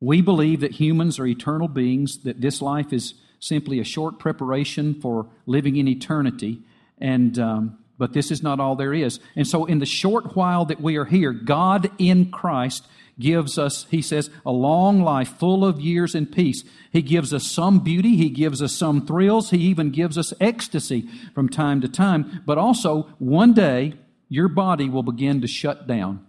We 0.00 0.20
believe 0.20 0.60
that 0.60 0.72
humans 0.72 1.18
are 1.18 1.26
eternal 1.26 1.68
beings, 1.68 2.18
that 2.24 2.40
this 2.40 2.60
life 2.60 2.92
is 2.92 3.14
simply 3.40 3.78
a 3.78 3.84
short 3.84 4.18
preparation 4.18 5.00
for 5.00 5.28
living 5.46 5.76
in 5.76 5.88
eternity. 5.88 6.62
And 6.98 7.38
um, 7.38 7.78
but 7.98 8.12
this 8.12 8.30
is 8.30 8.42
not 8.42 8.60
all 8.60 8.76
there 8.76 8.94
is. 8.94 9.20
And 9.36 9.46
so, 9.46 9.64
in 9.64 9.78
the 9.78 9.86
short 9.86 10.36
while 10.36 10.64
that 10.66 10.80
we 10.80 10.96
are 10.96 11.04
here, 11.04 11.32
God 11.32 11.90
in 11.98 12.30
Christ 12.30 12.86
gives 13.18 13.58
us, 13.58 13.86
he 13.90 14.02
says, 14.02 14.28
a 14.44 14.50
long 14.50 15.00
life 15.00 15.38
full 15.38 15.64
of 15.64 15.80
years 15.80 16.16
in 16.16 16.26
peace. 16.26 16.64
He 16.90 17.02
gives 17.02 17.32
us 17.32 17.48
some 17.48 17.80
beauty, 17.80 18.16
he 18.16 18.30
gives 18.30 18.60
us 18.60 18.74
some 18.74 19.06
thrills, 19.06 19.50
he 19.50 19.58
even 19.58 19.90
gives 19.90 20.18
us 20.18 20.32
ecstasy 20.40 21.08
from 21.34 21.48
time 21.48 21.80
to 21.82 21.88
time. 21.88 22.42
But 22.44 22.58
also, 22.58 23.02
one 23.18 23.52
day, 23.52 23.94
your 24.28 24.48
body 24.48 24.88
will 24.88 25.04
begin 25.04 25.40
to 25.42 25.46
shut 25.46 25.86
down. 25.86 26.26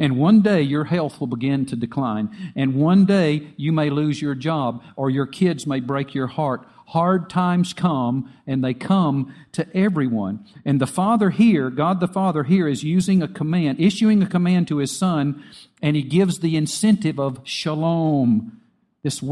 And 0.00 0.16
one 0.16 0.40
day 0.40 0.62
your 0.62 0.84
health 0.84 1.20
will 1.20 1.26
begin 1.26 1.66
to 1.66 1.76
decline. 1.76 2.52
And 2.56 2.74
one 2.74 3.04
day 3.04 3.52
you 3.58 3.70
may 3.70 3.90
lose 3.90 4.20
your 4.20 4.34
job 4.34 4.82
or 4.96 5.10
your 5.10 5.26
kids 5.26 5.66
may 5.66 5.80
break 5.80 6.14
your 6.14 6.26
heart. 6.26 6.66
Hard 6.86 7.28
times 7.28 7.74
come 7.74 8.32
and 8.46 8.64
they 8.64 8.72
come 8.72 9.32
to 9.52 9.68
everyone. 9.76 10.46
And 10.64 10.80
the 10.80 10.86
Father 10.86 11.28
here, 11.28 11.68
God 11.68 12.00
the 12.00 12.08
Father 12.08 12.44
here, 12.44 12.66
is 12.66 12.82
using 12.82 13.22
a 13.22 13.28
command, 13.28 13.78
issuing 13.78 14.22
a 14.22 14.26
command 14.26 14.68
to 14.68 14.78
His 14.78 14.96
Son, 14.96 15.44
and 15.82 15.94
He 15.94 16.02
gives 16.02 16.38
the 16.38 16.56
incentive 16.56 17.20
of 17.20 17.38
shalom, 17.44 18.58
this 19.02 19.22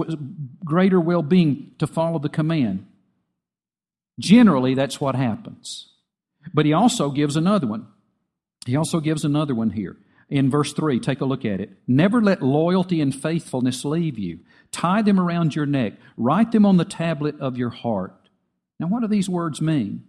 greater 0.65 1.01
well 1.01 1.23
being, 1.23 1.73
to 1.79 1.87
follow 1.87 2.19
the 2.19 2.29
command. 2.29 2.87
Generally, 4.21 4.75
that's 4.75 5.01
what 5.01 5.15
happens. 5.15 5.89
But 6.53 6.67
He 6.67 6.75
also 6.75 7.11
gives 7.11 7.37
another 7.37 7.67
one. 7.67 7.87
He 8.67 8.77
also 8.77 9.01
gives 9.01 9.25
another 9.25 9.55
one 9.55 9.71
here. 9.71 9.97
In 10.29 10.51
verse 10.51 10.73
3. 10.73 11.01
Take 11.01 11.21
a 11.21 11.25
look 11.25 11.45
at 11.45 11.61
it. 11.61 11.71
Never 11.87 12.23
let 12.23 12.43
loyalty 12.43 13.01
and 13.01 13.15
faithfulness 13.15 13.85
leave 13.85 14.19
you. 14.19 14.41
Tie 14.71 15.03
them 15.03 15.19
around 15.19 15.55
your 15.55 15.67
neck, 15.67 15.95
write 16.17 16.53
them 16.53 16.67
on 16.67 16.77
the 16.77 16.85
tablet 16.85 17.41
of 17.41 17.57
your 17.57 17.71
heart. 17.71 18.29
Now, 18.79 18.87
what 18.87 19.01
do 19.01 19.09
these 19.09 19.29
words 19.29 19.61
mean? 19.61 20.05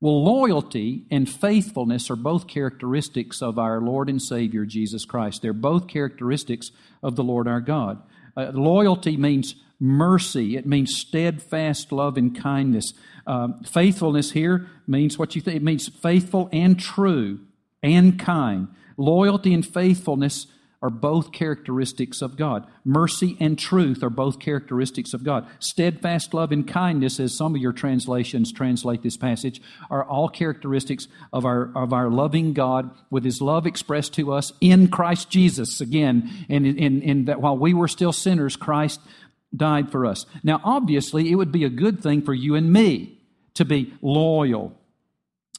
Well, 0.00 0.22
loyalty 0.22 1.06
and 1.10 1.28
faithfulness 1.28 2.08
are 2.08 2.16
both 2.16 2.46
characteristics 2.46 3.42
of 3.42 3.58
our 3.58 3.80
Lord 3.80 4.08
and 4.08 4.22
Savior, 4.22 4.64
Jesus 4.64 5.04
Christ. 5.04 5.42
They're 5.42 5.52
both 5.52 5.88
characteristics 5.88 6.70
of 7.02 7.16
the 7.16 7.24
Lord 7.24 7.48
our 7.48 7.60
God. 7.60 8.00
Uh, 8.36 8.52
loyalty 8.54 9.16
means 9.16 9.56
mercy, 9.80 10.56
it 10.56 10.66
means 10.66 10.96
steadfast 10.96 11.90
love 11.90 12.16
and 12.16 12.40
kindness. 12.40 12.92
Uh, 13.26 13.48
faithfulness 13.66 14.32
here 14.32 14.68
means 14.86 15.18
what 15.18 15.34
you 15.34 15.40
think, 15.40 15.56
it 15.56 15.62
means 15.62 15.88
faithful 15.88 16.48
and 16.52 16.78
true 16.78 17.40
and 17.82 18.18
kind. 18.20 18.68
Loyalty 18.98 19.54
and 19.54 19.66
faithfulness 19.66 20.46
are 20.80 20.90
both 20.90 21.32
characteristics 21.32 22.22
of 22.22 22.36
God. 22.36 22.64
Mercy 22.84 23.36
and 23.40 23.58
truth 23.58 24.02
are 24.02 24.10
both 24.10 24.38
characteristics 24.38 25.12
of 25.12 25.24
God. 25.24 25.46
Steadfast 25.58 26.32
love 26.34 26.52
and 26.52 26.68
kindness, 26.68 27.18
as 27.18 27.36
some 27.36 27.54
of 27.54 27.60
your 27.60 27.72
translations 27.72 28.52
translate 28.52 29.02
this 29.02 29.16
passage, 29.16 29.60
are 29.90 30.04
all 30.04 30.28
characteristics 30.28 31.08
of 31.32 31.44
our, 31.44 31.72
of 31.74 31.92
our 31.92 32.10
loving 32.10 32.52
God 32.52 32.90
with 33.10 33.24
His 33.24 33.40
love 33.40 33.66
expressed 33.66 34.14
to 34.14 34.32
us 34.32 34.52
in 34.60 34.88
Christ 34.88 35.30
Jesus. 35.30 35.80
Again, 35.80 36.30
and 36.48 36.66
in, 36.66 37.02
in 37.02 37.24
that 37.24 37.40
while 37.40 37.56
we 37.56 37.74
were 37.74 37.88
still 37.88 38.12
sinners, 38.12 38.54
Christ 38.54 39.00
died 39.56 39.90
for 39.90 40.06
us. 40.06 40.26
Now, 40.44 40.60
obviously, 40.62 41.30
it 41.30 41.34
would 41.34 41.52
be 41.52 41.64
a 41.64 41.70
good 41.70 42.02
thing 42.02 42.22
for 42.22 42.34
you 42.34 42.54
and 42.54 42.72
me 42.72 43.18
to 43.54 43.64
be 43.64 43.92
loyal 44.00 44.78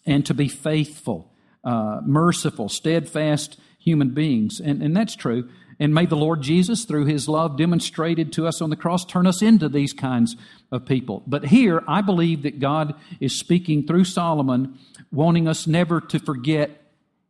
and 0.05 0.25
to 0.25 0.33
be 0.33 0.47
faithful, 0.47 1.33
uh, 1.63 2.01
merciful, 2.03 2.69
steadfast 2.69 3.59
human 3.79 4.09
beings. 4.09 4.59
And, 4.59 4.81
and 4.81 4.95
that's 4.95 5.15
true. 5.15 5.49
And 5.79 5.93
may 5.93 6.05
the 6.05 6.17
Lord 6.17 6.41
Jesus, 6.41 6.83
through 6.83 7.05
his 7.05 7.29
love 7.29 7.57
demonstrated 7.57 8.33
to 8.33 8.45
us 8.45 8.61
on 8.61 8.69
the 8.69 8.75
cross, 8.75 9.05
turn 9.05 9.25
us 9.25 9.41
into 9.41 9.69
these 9.69 9.93
kinds 9.93 10.35
of 10.71 10.85
people. 10.85 11.23
But 11.25 11.45
here, 11.45 11.83
I 11.87 12.01
believe 12.01 12.43
that 12.43 12.59
God 12.59 12.95
is 13.21 13.39
speaking 13.39 13.87
through 13.87 14.03
Solomon, 14.03 14.77
wanting 15.11 15.47
us 15.47 15.67
never 15.67 16.01
to 16.01 16.19
forget 16.19 16.81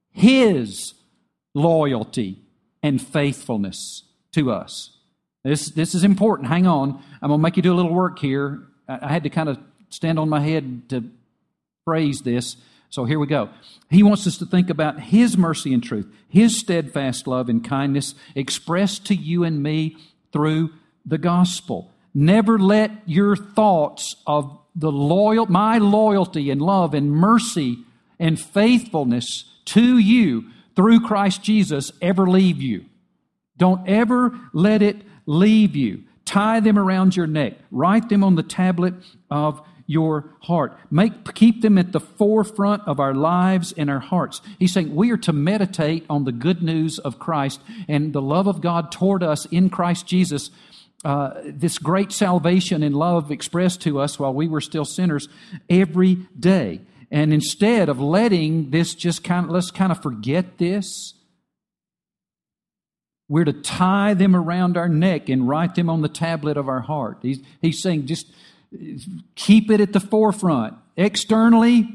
his 0.10 0.96
loyalty 1.54 2.42
and 2.82 3.00
faithfulness 3.00 4.04
to 4.34 4.52
us. 4.52 4.98
This, 5.44 5.70
this 5.70 5.94
is 5.94 6.04
important. 6.04 6.48
Hang 6.50 6.66
on. 6.66 7.02
I'm 7.22 7.30
going 7.30 7.40
to 7.40 7.44
make 7.44 7.56
you 7.56 7.64
do 7.64 7.74
a 7.74 7.76
little 7.76 7.94
work 7.94 8.20
here. 8.20 8.64
I, 8.88 9.00
I 9.04 9.12
had 9.12 9.24
to 9.24 9.30
kind 9.30 9.48
of 9.50 9.60
stand 9.90 10.18
on 10.18 10.28
my 10.28 10.42
head 10.42 10.90
to 10.90 11.10
phrase 11.86 12.22
this. 12.22 12.58
So 12.90 13.06
here 13.06 13.20
we 13.20 13.28
go. 13.28 13.50
He 13.90 14.04
wants 14.04 14.26
us 14.26 14.38
to 14.38 14.46
think 14.46 14.70
about 14.70 15.00
His 15.00 15.38
mercy 15.38 15.74
and 15.74 15.84
truth, 15.84 16.08
His 16.28 16.60
steadfast 16.60 17.28
love 17.28 17.50
and 17.50 17.64
kindness 17.64 18.16
expressed 18.36 19.06
to 19.08 19.16
you 19.16 19.44
and 19.44 19.62
me 19.62 19.98
through 20.32 20.72
the 21.06 21.18
gospel. 21.18 21.92
Never 22.14 22.58
let 22.58 22.92
your 23.06 23.36
thoughts 23.36 24.16
of 24.26 24.58
the 24.76 24.92
loyal, 24.92 25.46
my 25.46 25.78
loyalty 25.78 26.50
and 26.50 26.62
love 26.62 26.94
and 26.94 27.12
mercy 27.12 27.80
and 28.20 28.40
faithfulness 28.40 29.46
to 29.66 29.98
you 29.98 30.46
through 30.76 31.02
Christ 31.02 31.44
Jesus 31.44 31.92
ever 32.02 32.28
leave 32.28 32.62
you. 32.62 32.86
Don't 33.58 33.88
ever 33.88 34.40
let 34.54 34.82
it 34.82 34.98
leave 35.26 35.76
you. 35.76 36.04
Tie 36.26 36.60
them 36.60 36.80
around 36.80 37.16
your 37.16 37.28
neck. 37.28 37.54
Write 37.72 38.10
them 38.10 38.24
on 38.24 38.36
the 38.36 38.44
tablet 38.44 38.94
of 39.30 39.62
your 39.90 40.36
heart. 40.42 40.78
Make, 40.92 41.34
keep 41.34 41.64
them 41.64 41.80
at 41.80 41.94
the 41.94 42.00
forefront 42.00 42.84
of 42.88 43.00
our 43.00 43.16
lives 43.16 43.74
and 43.76 43.90
our 43.90 44.00
hearts. 44.00 44.40
He's 44.60 44.72
saying 44.72 44.96
we 44.96 45.10
are 45.10 45.18
to 45.18 45.34
meditate 45.34 46.06
on 46.08 46.26
the 46.26 46.32
good 46.32 46.62
news 46.62 47.00
of 47.00 47.18
Christ 47.18 47.60
and 47.88 48.14
the 48.14 48.22
love 48.22 48.46
of 48.46 48.62
God 48.62 48.92
toward 48.92 49.24
us 49.24 49.48
in 49.48 49.72
Christ 49.72 50.06
Jesus. 50.06 50.52
Uh, 51.04 51.42
this 51.44 51.80
great 51.80 52.12
salvation 52.12 52.84
and 52.84 52.96
love 52.96 53.32
expressed 53.32 53.82
to 53.82 54.00
us 54.00 54.20
while 54.20 54.32
we 54.32 54.48
were 54.48 54.62
still 54.62 54.86
sinners 54.86 55.28
every 55.72 56.16
day. 56.40 56.82
And 57.10 57.34
instead 57.34 57.90
of 57.90 58.00
letting 58.00 58.70
this 58.70 58.94
just 58.94 59.24
kind 59.24 59.48
of, 59.48 59.52
let's 59.52 59.72
kind 59.72 59.92
of 59.92 60.04
forget 60.04 60.60
this, 60.60 61.16
we're 63.28 63.46
to 63.46 63.54
tie 63.54 64.14
them 64.14 64.36
around 64.36 64.78
our 64.78 64.90
neck 64.90 65.30
and 65.30 65.48
write 65.48 65.74
them 65.74 65.90
on 65.90 66.02
the 66.02 66.10
tablet 66.10 66.58
of 66.58 66.68
our 66.68 66.82
heart. 66.82 67.18
He's, 67.24 67.40
he's 67.60 67.82
saying 67.82 68.06
just 68.06 68.28
keep 69.36 69.72
it 69.72 69.82
at 69.82 69.94
the 69.94 70.00
forefront. 70.00 70.76
Externally, 70.96 71.88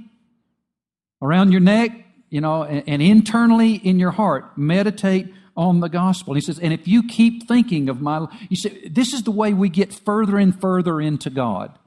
around 1.23 1.53
your 1.53 1.61
neck, 1.61 1.93
you 2.31 2.41
know, 2.41 2.63
and, 2.65 2.83
and 2.89 3.03
internally 3.03 3.75
in 3.75 3.99
your 3.99 4.11
heart, 4.11 4.57
meditate 4.59 5.33
on 5.57 5.81
the 5.81 5.89
gospel. 5.89 6.35
He 6.35 6.41
says, 6.41 6.59
and 6.59 6.73
if 6.73 6.89
you 6.89 7.07
keep 7.07 7.47
thinking 7.47 7.89
of 7.89 8.01
my, 8.01 8.27
you 8.49 8.57
say, 8.57 8.89
this 8.89 9.13
is 9.13 9.23
the 9.23 9.31
way 9.31 9.53
we 9.55 9.69
get 9.69 9.93
further 9.93 10.37
and 10.37 10.59
further 10.61 11.01
into 11.01 11.31
God, 11.31 11.79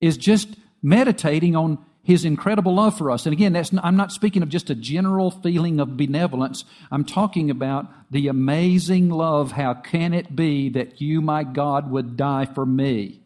is 0.00 0.16
just 0.16 0.48
meditating 0.82 1.56
on 1.56 1.78
his 2.04 2.24
incredible 2.24 2.74
love 2.74 2.96
for 2.96 3.10
us. 3.10 3.26
And 3.26 3.32
again, 3.32 3.54
that's, 3.54 3.70
I'm 3.82 3.96
not 3.96 4.12
speaking 4.12 4.42
of 4.42 4.50
just 4.50 4.70
a 4.70 4.74
general 4.74 5.30
feeling 5.30 5.80
of 5.80 5.96
benevolence. 5.96 6.64
I'm 6.90 7.04
talking 7.04 7.50
about 7.50 7.86
the 8.10 8.28
amazing 8.28 9.08
love. 9.08 9.52
How 9.52 9.72
can 9.74 10.12
it 10.12 10.36
be 10.36 10.68
that 10.70 11.00
you, 11.00 11.22
my 11.22 11.44
God, 11.44 11.90
would 11.90 12.16
die 12.16 12.44
for 12.44 12.66
me? 12.66 13.22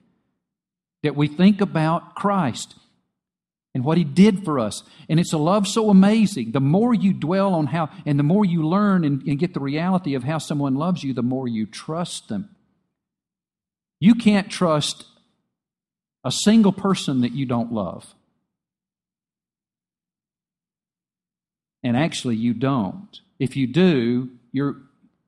That 1.02 1.16
we 1.16 1.26
think 1.26 1.60
about 1.60 2.14
Christ 2.14 2.76
and 3.74 3.84
what 3.84 3.98
he 3.98 4.04
did 4.04 4.44
for 4.44 4.60
us. 4.60 4.84
And 5.08 5.18
it's 5.18 5.32
a 5.32 5.38
love 5.38 5.66
so 5.66 5.90
amazing. 5.90 6.52
The 6.52 6.60
more 6.60 6.94
you 6.94 7.12
dwell 7.12 7.54
on 7.54 7.66
how, 7.66 7.90
and 8.06 8.18
the 8.18 8.24
more 8.24 8.44
you 8.44 8.66
learn 8.66 9.04
and, 9.04 9.22
and 9.22 9.38
get 9.38 9.54
the 9.54 9.60
reality 9.60 10.14
of 10.14 10.22
how 10.22 10.38
someone 10.38 10.76
loves 10.76 11.02
you, 11.02 11.12
the 11.14 11.22
more 11.22 11.48
you 11.48 11.66
trust 11.66 12.28
them. 12.28 12.54
You 14.00 14.14
can't 14.14 14.50
trust 14.50 15.04
a 16.24 16.30
single 16.30 16.72
person 16.72 17.22
that 17.22 17.32
you 17.32 17.44
don't 17.44 17.72
love. 17.72 18.14
And 21.82 21.96
actually, 21.96 22.36
you 22.36 22.54
don't. 22.54 23.20
If 23.38 23.56
you 23.56 23.66
do, 23.66 24.30
you're, 24.52 24.76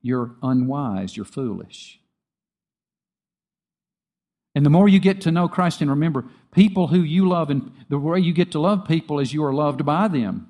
you're 0.03 0.33
unwise, 0.43 1.17
you're 1.17 1.25
foolish. 1.25 2.01
And 4.55 4.67
the 4.67 4.71
more 4.71 4.89
you 4.89 4.99
get 4.99 5.21
to 5.23 5.31
know 5.31 5.49
Christ, 5.49 5.81
and 5.81 5.91
remember, 5.91 6.25
people 6.53 6.89
who 6.89 7.01
you 7.01 7.29
love, 7.29 7.51
and 7.51 7.71
the 7.89 7.99
way 7.99 8.19
you 8.19 8.33
get 8.33 8.53
to 8.53 8.61
love 8.61 8.87
people 8.87 9.21
is 9.21 9.33
you 9.33 9.45
are 9.45 9.55
loved 9.55 9.85
by 9.87 10.09
them. 10.09 10.49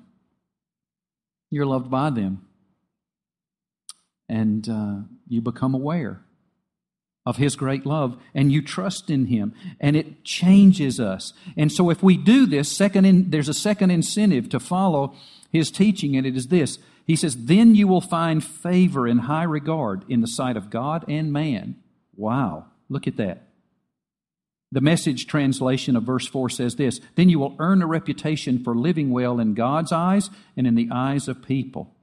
You're 1.51 1.67
loved 1.67 1.91
by 1.91 2.09
them. 2.09 2.45
And 4.27 4.67
uh, 4.67 4.95
you 5.27 5.41
become 5.41 5.75
aware 5.75 6.21
of 7.25 7.37
His 7.37 7.55
great 7.55 7.85
love, 7.85 8.17
and 8.33 8.51
you 8.51 8.63
trust 8.63 9.11
in 9.11 9.27
Him, 9.27 9.53
and 9.79 9.95
it 9.95 10.23
changes 10.23 10.99
us. 10.99 11.33
And 11.55 11.71
so, 11.71 11.91
if 11.91 12.01
we 12.01 12.17
do 12.17 12.47
this, 12.47 12.71
second 12.71 13.05
in, 13.05 13.29
there's 13.29 13.49
a 13.49 13.53
second 13.53 13.91
incentive 13.91 14.49
to 14.49 14.59
follow 14.59 15.15
his 15.51 15.69
teaching, 15.71 16.15
and 16.15 16.25
it 16.25 16.35
is 16.35 16.47
this. 16.47 16.79
He 17.05 17.15
says, 17.15 17.45
Then 17.45 17.75
you 17.75 17.87
will 17.87 18.01
find 18.01 18.43
favor 18.43 19.05
and 19.05 19.21
high 19.21 19.43
regard 19.43 20.05
in 20.07 20.21
the 20.21 20.27
sight 20.27 20.57
of 20.57 20.69
God 20.69 21.05
and 21.07 21.31
man. 21.31 21.75
Wow, 22.15 22.67
look 22.89 23.07
at 23.07 23.17
that. 23.17 23.47
The 24.71 24.81
message 24.81 25.27
translation 25.27 25.97
of 25.97 26.03
verse 26.03 26.27
4 26.27 26.49
says 26.49 26.75
this 26.75 27.01
Then 27.15 27.29
you 27.29 27.39
will 27.39 27.55
earn 27.59 27.81
a 27.81 27.87
reputation 27.87 28.63
for 28.63 28.75
living 28.75 29.09
well 29.09 29.39
in 29.39 29.53
God's 29.53 29.91
eyes 29.91 30.29
and 30.55 30.65
in 30.65 30.75
the 30.75 30.89
eyes 30.91 31.27
of 31.27 31.43
people. 31.43 31.93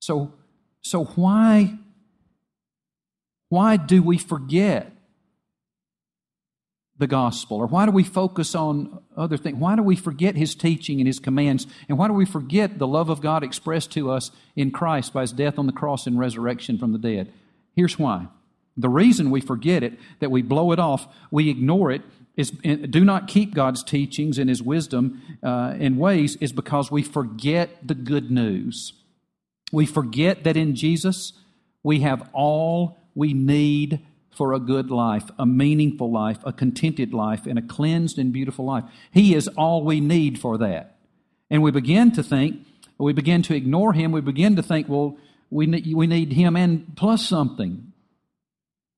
So, 0.00 0.32
so 0.80 1.04
why, 1.04 1.78
why 3.48 3.76
do 3.76 4.02
we 4.02 4.16
forget 4.16 4.95
the 6.98 7.06
gospel? 7.06 7.58
Or 7.58 7.66
why 7.66 7.84
do 7.86 7.92
we 7.92 8.04
focus 8.04 8.54
on 8.54 9.00
other 9.16 9.36
things? 9.36 9.58
Why 9.58 9.76
do 9.76 9.82
we 9.82 9.96
forget 9.96 10.36
his 10.36 10.54
teaching 10.54 11.00
and 11.00 11.06
his 11.06 11.18
commands? 11.18 11.66
And 11.88 11.98
why 11.98 12.08
do 12.08 12.14
we 12.14 12.24
forget 12.24 12.78
the 12.78 12.86
love 12.86 13.08
of 13.08 13.20
God 13.20 13.42
expressed 13.42 13.92
to 13.92 14.10
us 14.10 14.30
in 14.54 14.70
Christ 14.70 15.12
by 15.12 15.22
his 15.22 15.32
death 15.32 15.58
on 15.58 15.66
the 15.66 15.72
cross 15.72 16.06
and 16.06 16.18
resurrection 16.18 16.78
from 16.78 16.92
the 16.92 16.98
dead? 16.98 17.32
Here's 17.74 17.98
why. 17.98 18.28
The 18.76 18.88
reason 18.88 19.30
we 19.30 19.40
forget 19.40 19.82
it, 19.82 19.98
that 20.20 20.30
we 20.30 20.42
blow 20.42 20.72
it 20.72 20.78
off, 20.78 21.06
we 21.30 21.48
ignore 21.48 21.90
it, 21.90 22.02
is 22.36 22.50
do 22.50 23.04
not 23.04 23.28
keep 23.28 23.54
God's 23.54 23.82
teachings 23.82 24.38
and 24.38 24.50
his 24.50 24.62
wisdom 24.62 25.22
uh, 25.42 25.74
and 25.78 25.98
ways, 25.98 26.36
is 26.36 26.52
because 26.52 26.90
we 26.90 27.02
forget 27.02 27.70
the 27.86 27.94
good 27.94 28.30
news. 28.30 28.92
We 29.72 29.86
forget 29.86 30.44
that 30.44 30.56
in 30.56 30.74
Jesus 30.74 31.32
we 31.82 32.00
have 32.00 32.28
all 32.32 32.98
we 33.14 33.32
need 33.32 34.04
for 34.36 34.52
a 34.52 34.60
good 34.60 34.90
life, 34.90 35.24
a 35.38 35.46
meaningful 35.46 36.12
life, 36.12 36.38
a 36.44 36.52
contented 36.52 37.14
life, 37.14 37.46
and 37.46 37.58
a 37.58 37.62
cleansed 37.62 38.18
and 38.18 38.32
beautiful 38.32 38.64
life. 38.64 38.84
He 39.10 39.34
is 39.34 39.48
all 39.48 39.82
we 39.82 40.00
need 40.00 40.38
for 40.38 40.58
that. 40.58 40.98
And 41.50 41.62
we 41.62 41.70
begin 41.70 42.12
to 42.12 42.22
think, 42.22 42.66
we 42.98 43.12
begin 43.12 43.42
to 43.42 43.54
ignore 43.54 43.92
Him, 43.92 44.12
we 44.12 44.20
begin 44.20 44.56
to 44.56 44.62
think, 44.62 44.88
well, 44.88 45.16
we 45.50 45.66
need, 45.66 45.94
we 45.94 46.06
need 46.06 46.32
Him 46.32 46.56
and 46.56 46.96
plus 46.96 47.26
something. 47.26 47.92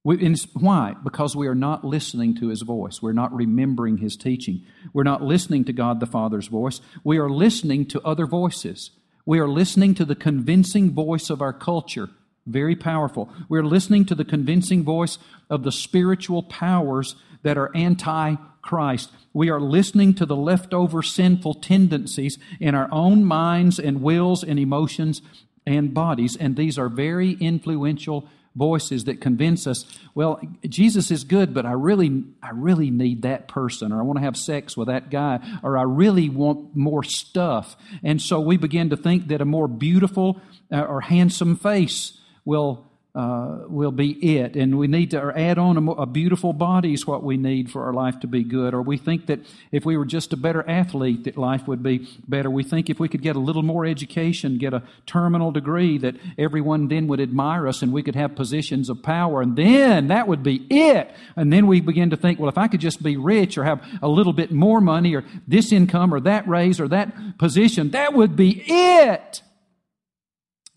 We, 0.04 0.34
why? 0.54 0.94
Because 1.04 1.36
we 1.36 1.48
are 1.48 1.54
not 1.54 1.84
listening 1.84 2.34
to 2.36 2.48
His 2.48 2.62
voice. 2.62 3.02
We're 3.02 3.12
not 3.12 3.34
remembering 3.34 3.98
His 3.98 4.16
teaching. 4.16 4.64
We're 4.92 5.02
not 5.02 5.22
listening 5.22 5.64
to 5.66 5.72
God 5.72 6.00
the 6.00 6.06
Father's 6.06 6.46
voice. 6.46 6.80
We 7.04 7.18
are 7.18 7.28
listening 7.28 7.86
to 7.86 8.00
other 8.02 8.26
voices. 8.26 8.90
We 9.26 9.38
are 9.40 9.48
listening 9.48 9.94
to 9.96 10.06
the 10.06 10.14
convincing 10.14 10.94
voice 10.94 11.28
of 11.28 11.42
our 11.42 11.52
culture. 11.52 12.08
Very 12.48 12.76
powerful. 12.76 13.28
We're 13.48 13.64
listening 13.64 14.06
to 14.06 14.14
the 14.14 14.24
convincing 14.24 14.84
voice 14.84 15.18
of 15.50 15.62
the 15.62 15.72
spiritual 15.72 16.42
powers 16.42 17.14
that 17.42 17.58
are 17.58 17.70
anti 17.76 18.36
Christ. 18.62 19.10
We 19.32 19.50
are 19.50 19.60
listening 19.60 20.14
to 20.14 20.26
the 20.26 20.36
leftover 20.36 21.02
sinful 21.02 21.54
tendencies 21.54 22.38
in 22.58 22.74
our 22.74 22.88
own 22.90 23.24
minds 23.24 23.78
and 23.78 24.02
wills 24.02 24.42
and 24.42 24.58
emotions 24.58 25.22
and 25.66 25.92
bodies, 25.92 26.36
and 26.36 26.56
these 26.56 26.78
are 26.78 26.88
very 26.88 27.32
influential 27.32 28.28
voices 28.56 29.04
that 29.04 29.20
convince 29.20 29.66
us, 29.66 29.84
well, 30.14 30.40
Jesus 30.68 31.10
is 31.10 31.22
good, 31.24 31.54
but 31.54 31.64
I 31.64 31.72
really, 31.72 32.24
I 32.42 32.50
really 32.52 32.90
need 32.90 33.22
that 33.22 33.46
person, 33.46 33.92
or 33.92 34.00
I 34.00 34.02
want 34.02 34.18
to 34.18 34.24
have 34.24 34.36
sex 34.36 34.76
with 34.76 34.88
that 34.88 35.10
guy, 35.10 35.38
or 35.62 35.78
I 35.78 35.82
really 35.82 36.28
want 36.28 36.74
more 36.74 37.04
stuff. 37.04 37.76
And 38.02 38.20
so 38.20 38.40
we 38.40 38.56
begin 38.56 38.90
to 38.90 38.96
think 38.96 39.28
that 39.28 39.40
a 39.40 39.44
more 39.44 39.68
beautiful 39.68 40.40
uh, 40.72 40.80
or 40.80 41.02
handsome 41.02 41.56
face 41.56 42.18
will 42.48 42.88
uh, 43.14 43.64
will 43.66 43.90
be 43.90 44.36
it. 44.36 44.54
And 44.54 44.78
we 44.78 44.86
need 44.86 45.10
to 45.10 45.32
add 45.34 45.58
on 45.58 45.76
a, 45.76 45.90
a, 45.92 46.06
beautiful 46.06 46.52
body 46.52 46.92
is 46.92 47.04
what 47.04 47.24
we 47.24 47.36
need 47.36 47.68
for 47.68 47.84
our 47.84 47.92
life 47.92 48.20
to 48.20 48.28
be 48.28 48.44
good. 48.44 48.74
Or 48.74 48.82
we 48.82 48.96
think 48.96 49.26
that 49.26 49.40
if 49.72 49.84
we 49.84 49.96
were 49.96 50.04
just 50.04 50.32
a 50.32 50.36
better 50.36 50.62
athlete, 50.68 51.24
that 51.24 51.36
life 51.36 51.66
would 51.66 51.82
be 51.82 52.06
better. 52.28 52.48
We 52.48 52.62
think 52.62 52.88
if 52.88 53.00
we 53.00 53.08
could 53.08 53.22
get 53.22 53.34
a 53.34 53.40
little 53.40 53.64
more 53.64 53.84
education, 53.84 54.56
get 54.58 54.72
a 54.72 54.84
terminal 55.04 55.50
degree, 55.50 55.98
that 55.98 56.14
everyone 56.38 56.86
then 56.86 57.08
would 57.08 57.18
admire 57.18 57.66
us 57.66 57.82
and 57.82 57.92
we 57.92 58.04
could 58.04 58.14
have 58.14 58.36
positions 58.36 58.88
of 58.88 59.02
power. 59.02 59.42
And 59.42 59.56
then 59.56 60.08
that 60.08 60.28
would 60.28 60.44
be 60.44 60.64
it. 60.70 61.10
And 61.34 61.52
then 61.52 61.66
we 61.66 61.80
begin 61.80 62.10
to 62.10 62.16
think, 62.16 62.38
well, 62.38 62.48
if 62.50 62.58
I 62.58 62.68
could 62.68 62.80
just 62.80 63.02
be 63.02 63.16
rich 63.16 63.58
or 63.58 63.64
have 63.64 63.84
a 64.00 64.08
little 64.08 64.34
bit 64.34 64.52
more 64.52 64.80
money 64.80 65.16
or 65.16 65.24
this 65.48 65.72
income 65.72 66.14
or 66.14 66.20
that 66.20 66.46
raise 66.46 66.78
or 66.78 66.86
that 66.88 67.36
position, 67.38 67.90
that 67.92 68.12
would 68.12 68.36
be 68.36 68.62
it. 68.64 69.42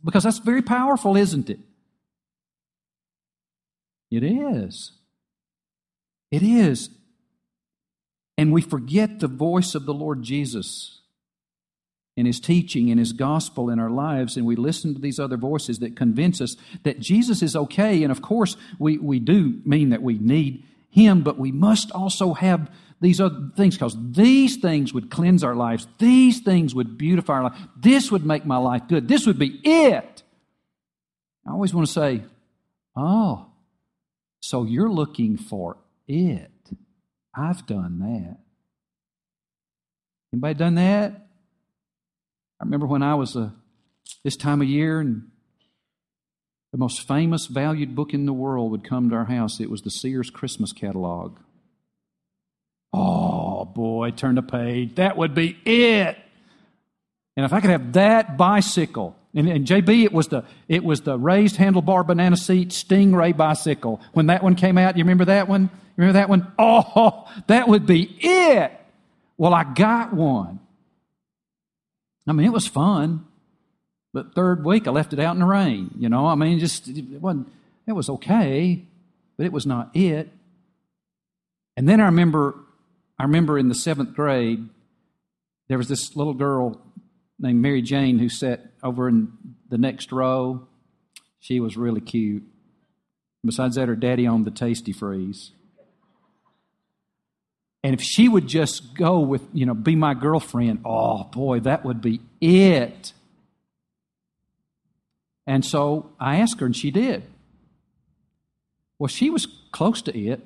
Because 0.03 0.23
that's 0.23 0.39
very 0.39 0.61
powerful, 0.61 1.15
isn't 1.15 1.49
it? 1.49 1.59
It 4.09 4.23
is. 4.23 4.91
It 6.31 6.43
is. 6.43 6.89
And 8.37 8.51
we 8.51 8.61
forget 8.61 9.19
the 9.19 9.27
voice 9.27 9.75
of 9.75 9.85
the 9.85 9.93
Lord 9.93 10.23
Jesus 10.23 11.01
in 12.17 12.25
his 12.25 12.39
teaching, 12.39 12.89
in 12.89 12.97
his 12.97 13.13
gospel, 13.13 13.69
in 13.69 13.79
our 13.79 13.89
lives, 13.89 14.35
and 14.35 14.45
we 14.45 14.55
listen 14.55 14.93
to 14.93 14.99
these 14.99 15.19
other 15.19 15.37
voices 15.37 15.79
that 15.79 15.95
convince 15.95 16.41
us 16.41 16.57
that 16.83 16.99
Jesus 16.99 17.41
is 17.41 17.55
okay. 17.55 18.03
And 18.03 18.11
of 18.11 18.21
course, 18.21 18.57
we, 18.79 18.97
we 18.97 19.19
do 19.19 19.61
mean 19.65 19.89
that 19.89 20.01
we 20.01 20.17
need 20.17 20.63
him, 20.89 21.21
but 21.21 21.37
we 21.37 21.51
must 21.51 21.89
also 21.91 22.33
have 22.33 22.69
these 23.01 23.19
other 23.19 23.49
things 23.57 23.75
because 23.75 23.97
these 24.11 24.57
things 24.57 24.93
would 24.93 25.09
cleanse 25.09 25.43
our 25.43 25.55
lives. 25.55 25.87
These 25.97 26.41
things 26.41 26.75
would 26.75 26.99
beautify 26.99 27.33
our 27.33 27.43
life. 27.45 27.59
This 27.75 28.11
would 28.11 28.25
make 28.25 28.45
my 28.45 28.57
life 28.57 28.83
good. 28.87 29.07
This 29.07 29.25
would 29.25 29.39
be 29.39 29.59
it. 29.63 30.23
I 31.45 31.51
always 31.51 31.73
want 31.73 31.87
to 31.87 31.93
say, 31.93 32.23
oh, 32.95 33.47
so 34.39 34.63
you're 34.63 34.91
looking 34.91 35.37
for 35.37 35.77
it. 36.07 36.51
I've 37.35 37.65
done 37.65 37.99
that. 37.99 38.37
Anybody 40.31 40.53
done 40.53 40.75
that? 40.75 41.27
I 42.61 42.63
remember 42.63 42.85
when 42.85 43.01
I 43.01 43.15
was 43.15 43.35
a, 43.35 43.39
uh, 43.39 43.49
this 44.23 44.37
time 44.37 44.61
of 44.61 44.67
year 44.67 44.99
and 44.99 45.29
the 46.71 46.77
most 46.77 47.07
famous, 47.07 47.47
valued 47.47 47.95
book 47.95 48.13
in 48.13 48.27
the 48.27 48.33
world 48.33 48.71
would 48.71 48.87
come 48.87 49.09
to 49.09 49.15
our 49.15 49.25
house. 49.25 49.59
It 49.59 49.71
was 49.71 49.81
the 49.81 49.89
Sears 49.89 50.29
Christmas 50.29 50.71
catalog. 50.71 51.39
Oh 52.93 53.65
boy, 53.65 54.11
turn 54.11 54.35
the 54.35 54.41
page. 54.41 54.95
That 54.95 55.17
would 55.17 55.33
be 55.33 55.57
it. 55.65 56.17
And 57.37 57.45
if 57.45 57.53
I 57.53 57.61
could 57.61 57.69
have 57.69 57.93
that 57.93 58.37
bicycle, 58.37 59.15
and, 59.33 59.47
and, 59.47 59.65
JB, 59.65 60.03
it 60.03 60.11
was 60.11 60.27
the 60.27 60.43
it 60.67 60.83
was 60.83 61.01
the 61.01 61.17
raised 61.17 61.55
handlebar 61.55 62.05
banana 62.05 62.35
seat 62.35 62.69
Stingray 62.69 63.35
bicycle. 63.35 64.01
When 64.11 64.27
that 64.27 64.43
one 64.43 64.55
came 64.55 64.77
out, 64.77 64.97
you 64.97 65.05
remember 65.05 65.25
that 65.25 65.47
one? 65.47 65.63
You 65.63 65.69
remember 65.97 66.19
that 66.19 66.29
one? 66.29 66.51
Oh, 66.59 67.27
that 67.47 67.69
would 67.69 67.85
be 67.85 68.03
it. 68.19 68.71
Well, 69.37 69.53
I 69.53 69.63
got 69.63 70.13
one. 70.13 70.59
I 72.27 72.33
mean, 72.33 72.45
it 72.45 72.51
was 72.51 72.67
fun, 72.67 73.25
but 74.13 74.35
third 74.35 74.65
week 74.65 74.87
I 74.87 74.91
left 74.91 75.13
it 75.13 75.19
out 75.19 75.35
in 75.35 75.39
the 75.39 75.45
rain. 75.45 75.91
You 75.97 76.09
know, 76.09 76.27
I 76.27 76.35
mean, 76.35 76.59
just 76.59 76.89
it 76.89 77.21
wasn't. 77.21 77.51
It 77.87 77.93
was 77.93 78.09
okay, 78.09 78.83
but 79.37 79.45
it 79.45 79.51
was 79.51 79.65
not 79.65 79.95
it. 79.95 80.29
And 81.77 81.87
then 81.87 81.99
I 81.99 82.05
remember, 82.05 82.55
I 83.21 83.25
remember 83.25 83.59
in 83.59 83.69
the 83.69 83.75
seventh 83.75 84.15
grade, 84.15 84.67
there 85.67 85.77
was 85.77 85.87
this 85.87 86.15
little 86.15 86.33
girl 86.33 86.81
named 87.37 87.61
Mary 87.61 87.83
Jane 87.83 88.17
who 88.17 88.29
sat 88.29 88.65
over 88.81 89.07
in 89.07 89.31
the 89.69 89.77
next 89.77 90.11
row. 90.11 90.65
She 91.39 91.59
was 91.59 91.77
really 91.77 92.01
cute. 92.01 92.41
Besides 93.45 93.75
that, 93.75 93.89
her 93.89 93.95
daddy 93.95 94.27
owned 94.27 94.45
the 94.45 94.51
Tastee-Freez. 94.51 95.51
And 97.83 97.93
if 97.93 98.01
she 98.01 98.27
would 98.27 98.47
just 98.47 98.95
go 98.95 99.19
with, 99.19 99.43
you 99.53 99.67
know, 99.67 99.75
be 99.75 99.95
my 99.95 100.15
girlfriend, 100.15 100.81
oh 100.83 101.25
boy, 101.25 101.59
that 101.59 101.85
would 101.85 102.01
be 102.01 102.21
it. 102.41 103.13
And 105.45 105.63
so 105.63 106.09
I 106.19 106.37
asked 106.37 106.59
her, 106.59 106.65
and 106.65 106.75
she 106.75 106.89
did. 106.89 107.21
Well, 108.97 109.09
she 109.09 109.29
was 109.29 109.45
close 109.71 110.01
to 110.01 110.19
it, 110.19 110.43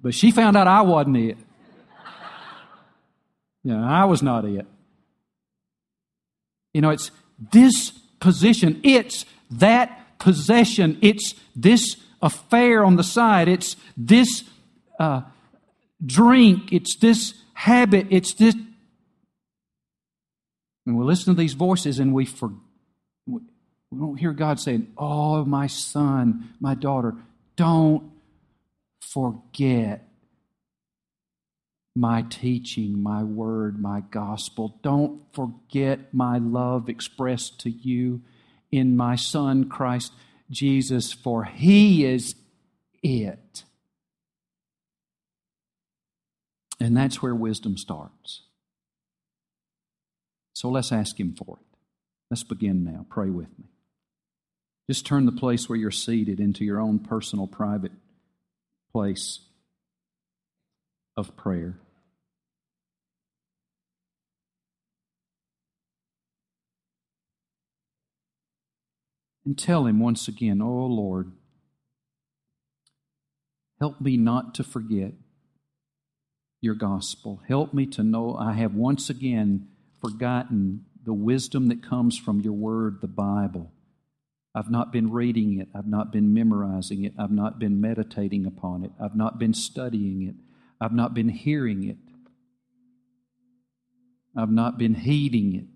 but 0.00 0.14
she 0.14 0.30
found 0.30 0.56
out 0.56 0.68
I 0.68 0.82
wasn't 0.82 1.16
it. 1.16 1.38
You 3.64 3.72
know, 3.72 3.82
I 3.82 4.04
was 4.04 4.22
not 4.22 4.44
it. 4.44 4.66
You 6.74 6.82
know, 6.82 6.90
it's 6.90 7.10
this 7.38 7.90
position, 8.20 8.80
it's 8.84 9.24
that 9.50 10.18
possession, 10.18 10.98
it's 11.00 11.34
this 11.56 11.96
affair 12.20 12.84
on 12.84 12.96
the 12.96 13.02
side, 13.02 13.48
it's 13.48 13.76
this 13.96 14.44
uh, 14.98 15.22
drink, 16.04 16.72
it's 16.72 16.96
this 16.96 17.34
habit, 17.54 18.06
it's 18.10 18.34
this. 18.34 18.54
And 20.86 20.98
we 20.98 21.04
listen 21.04 21.34
to 21.34 21.40
these 21.40 21.54
voices 21.54 21.98
and 21.98 22.12
we, 22.12 22.26
for, 22.26 22.50
we 23.26 23.40
don't 23.98 24.18
hear 24.18 24.32
God 24.32 24.60
saying, 24.60 24.92
Oh, 24.98 25.44
my 25.44 25.66
son, 25.66 26.50
my 26.60 26.74
daughter, 26.74 27.14
don't 27.56 28.10
forget 29.00 30.06
my 31.94 32.22
teaching, 32.22 33.02
my 33.02 33.22
word, 33.22 33.80
my 33.80 34.00
gospel. 34.10 34.78
Don't 34.82 35.22
forget 35.32 36.12
my 36.12 36.38
love 36.38 36.88
expressed 36.88 37.60
to 37.60 37.70
you 37.70 38.22
in 38.72 38.96
my 38.96 39.14
Son, 39.14 39.68
Christ 39.68 40.12
Jesus, 40.50 41.12
for 41.12 41.44
He 41.44 42.04
is 42.04 42.34
it. 43.02 43.64
And 46.80 46.96
that's 46.96 47.22
where 47.22 47.34
wisdom 47.34 47.76
starts. 47.76 48.42
So 50.54 50.68
let's 50.68 50.90
ask 50.90 51.18
Him 51.18 51.34
for 51.34 51.58
it. 51.60 51.78
Let's 52.30 52.42
begin 52.42 52.82
now. 52.84 53.06
Pray 53.08 53.30
with 53.30 53.56
me. 53.58 53.66
Just 54.88 55.06
turn 55.06 55.24
the 55.24 55.32
place 55.32 55.68
where 55.68 55.78
you're 55.78 55.90
seated 55.90 56.40
into 56.40 56.64
your 56.64 56.80
own 56.80 56.98
personal, 56.98 57.46
private 57.46 57.92
place 58.92 59.40
of 61.16 61.36
prayer. 61.36 61.78
And 69.44 69.58
tell 69.58 69.86
Him 69.86 70.00
once 70.00 70.28
again, 70.28 70.60
Oh 70.62 70.86
Lord, 70.86 71.32
help 73.80 74.00
me 74.00 74.16
not 74.16 74.54
to 74.54 74.64
forget 74.64 75.12
your 76.60 76.74
gospel. 76.74 77.42
Help 77.46 77.74
me 77.74 77.86
to 77.86 78.02
know 78.02 78.34
I 78.34 78.54
have 78.54 78.74
once 78.74 79.10
again 79.10 79.68
forgotten 80.00 80.86
the 81.04 81.12
wisdom 81.12 81.68
that 81.68 81.82
comes 81.82 82.16
from 82.16 82.40
your 82.40 82.54
word, 82.54 83.00
the 83.02 83.06
Bible. 83.06 83.70
I've 84.54 84.70
not 84.70 84.92
been 84.92 85.10
reading 85.10 85.58
it. 85.60 85.68
I've 85.74 85.86
not 85.86 86.12
been 86.12 86.32
memorizing 86.32 87.04
it. 87.04 87.12
I've 87.18 87.32
not 87.32 87.58
been 87.58 87.80
meditating 87.80 88.46
upon 88.46 88.84
it. 88.84 88.92
I've 89.00 89.16
not 89.16 89.38
been 89.38 89.52
studying 89.52 90.22
it. 90.22 90.36
I've 90.80 90.92
not 90.92 91.12
been 91.12 91.28
hearing 91.28 91.84
it. 91.84 91.96
I've 94.36 94.50
not 94.50 94.78
been 94.78 94.94
heeding 94.94 95.54
it. 95.54 95.73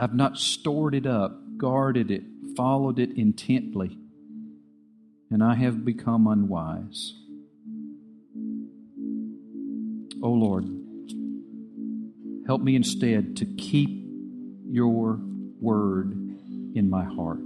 I've 0.00 0.14
not 0.14 0.38
stored 0.38 0.94
it 0.94 1.06
up, 1.06 1.40
guarded 1.56 2.12
it, 2.12 2.22
followed 2.56 3.00
it 3.00 3.16
intently, 3.16 3.98
and 5.28 5.42
I 5.42 5.56
have 5.56 5.84
become 5.84 6.28
unwise. 6.28 7.14
Oh 10.22 10.30
Lord, 10.30 10.68
help 12.46 12.62
me 12.62 12.76
instead 12.76 13.36
to 13.38 13.44
keep 13.44 14.06
your 14.68 15.18
word 15.60 16.12
in 16.76 16.88
my 16.88 17.02
heart. 17.02 17.40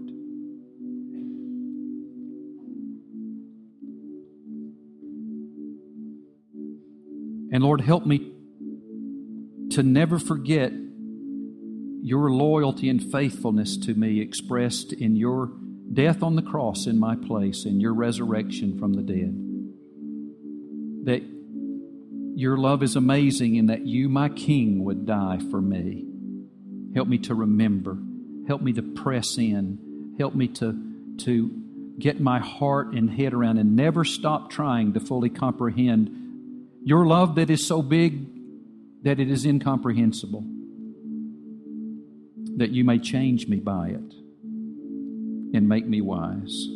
And 7.54 7.62
Lord, 7.62 7.80
help 7.80 8.04
me 8.04 8.32
to 9.70 9.82
never 9.82 10.18
forget 10.18 10.72
your 12.02 12.30
loyalty 12.30 12.88
and 12.88 13.00
faithfulness 13.12 13.76
to 13.76 13.94
me 13.94 14.20
expressed 14.20 14.92
in 14.92 15.16
your 15.16 15.50
death 15.92 16.22
on 16.22 16.36
the 16.36 16.42
cross 16.42 16.86
in 16.86 16.98
my 16.98 17.14
place 17.14 17.64
and 17.64 17.80
your 17.80 17.94
resurrection 17.94 18.78
from 18.78 18.94
the 18.94 19.02
dead. 19.02 19.38
That 21.04 21.22
your 22.34 22.56
love 22.56 22.82
is 22.82 22.96
amazing 22.96 23.58
and 23.58 23.68
that 23.70 23.86
you, 23.86 24.08
my 24.08 24.28
King, 24.28 24.84
would 24.84 25.06
die 25.06 25.38
for 25.50 25.60
me. 25.60 26.06
Help 26.94 27.08
me 27.08 27.18
to 27.18 27.34
remember. 27.34 27.98
Help 28.48 28.62
me 28.62 28.72
to 28.72 28.82
press 28.82 29.38
in. 29.38 30.14
Help 30.18 30.34
me 30.34 30.48
to, 30.48 30.76
to 31.18 31.50
get 31.98 32.20
my 32.20 32.40
heart 32.40 32.94
and 32.94 33.10
head 33.10 33.32
around 33.32 33.58
and 33.58 33.76
never 33.76 34.04
stop 34.04 34.50
trying 34.50 34.92
to 34.94 35.00
fully 35.00 35.30
comprehend 35.30 36.18
your 36.84 37.06
love 37.06 37.36
that 37.36 37.48
is 37.48 37.64
so 37.64 37.80
big 37.80 38.26
that 39.04 39.20
it 39.20 39.30
is 39.30 39.44
incomprehensible. 39.44 40.44
That 42.62 42.70
you 42.70 42.84
may 42.84 43.00
change 43.00 43.48
me 43.48 43.56
by 43.56 43.88
it 43.88 44.14
and 45.52 45.68
make 45.68 45.84
me 45.84 46.00
wise. 46.00 46.68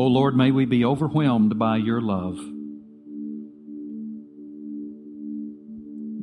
O 0.00 0.04
oh 0.04 0.06
Lord, 0.06 0.34
may 0.34 0.50
we 0.50 0.64
be 0.64 0.82
overwhelmed 0.82 1.58
by 1.58 1.76
your 1.76 2.00
love. 2.00 2.38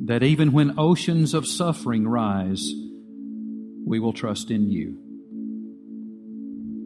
That 0.06 0.24
even 0.24 0.50
when 0.50 0.76
oceans 0.76 1.32
of 1.32 1.46
suffering 1.46 2.08
rise, 2.08 2.72
we 3.86 4.00
will 4.00 4.12
trust 4.12 4.50
in 4.50 4.68
you. 4.68 4.98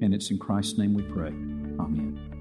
And 0.02 0.12
it's 0.12 0.30
in 0.30 0.38
Christ's 0.38 0.76
name 0.76 0.92
we 0.92 1.04
pray. 1.04 1.32
Amen. 1.80 2.31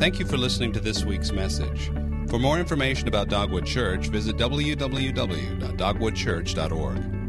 Thank 0.00 0.18
you 0.18 0.24
for 0.24 0.38
listening 0.38 0.72
to 0.72 0.80
this 0.80 1.04
week's 1.04 1.30
message. 1.30 1.92
For 2.28 2.38
more 2.38 2.58
information 2.58 3.06
about 3.06 3.28
Dogwood 3.28 3.66
Church, 3.66 4.06
visit 4.06 4.38
www.dogwoodchurch.org. 4.38 7.19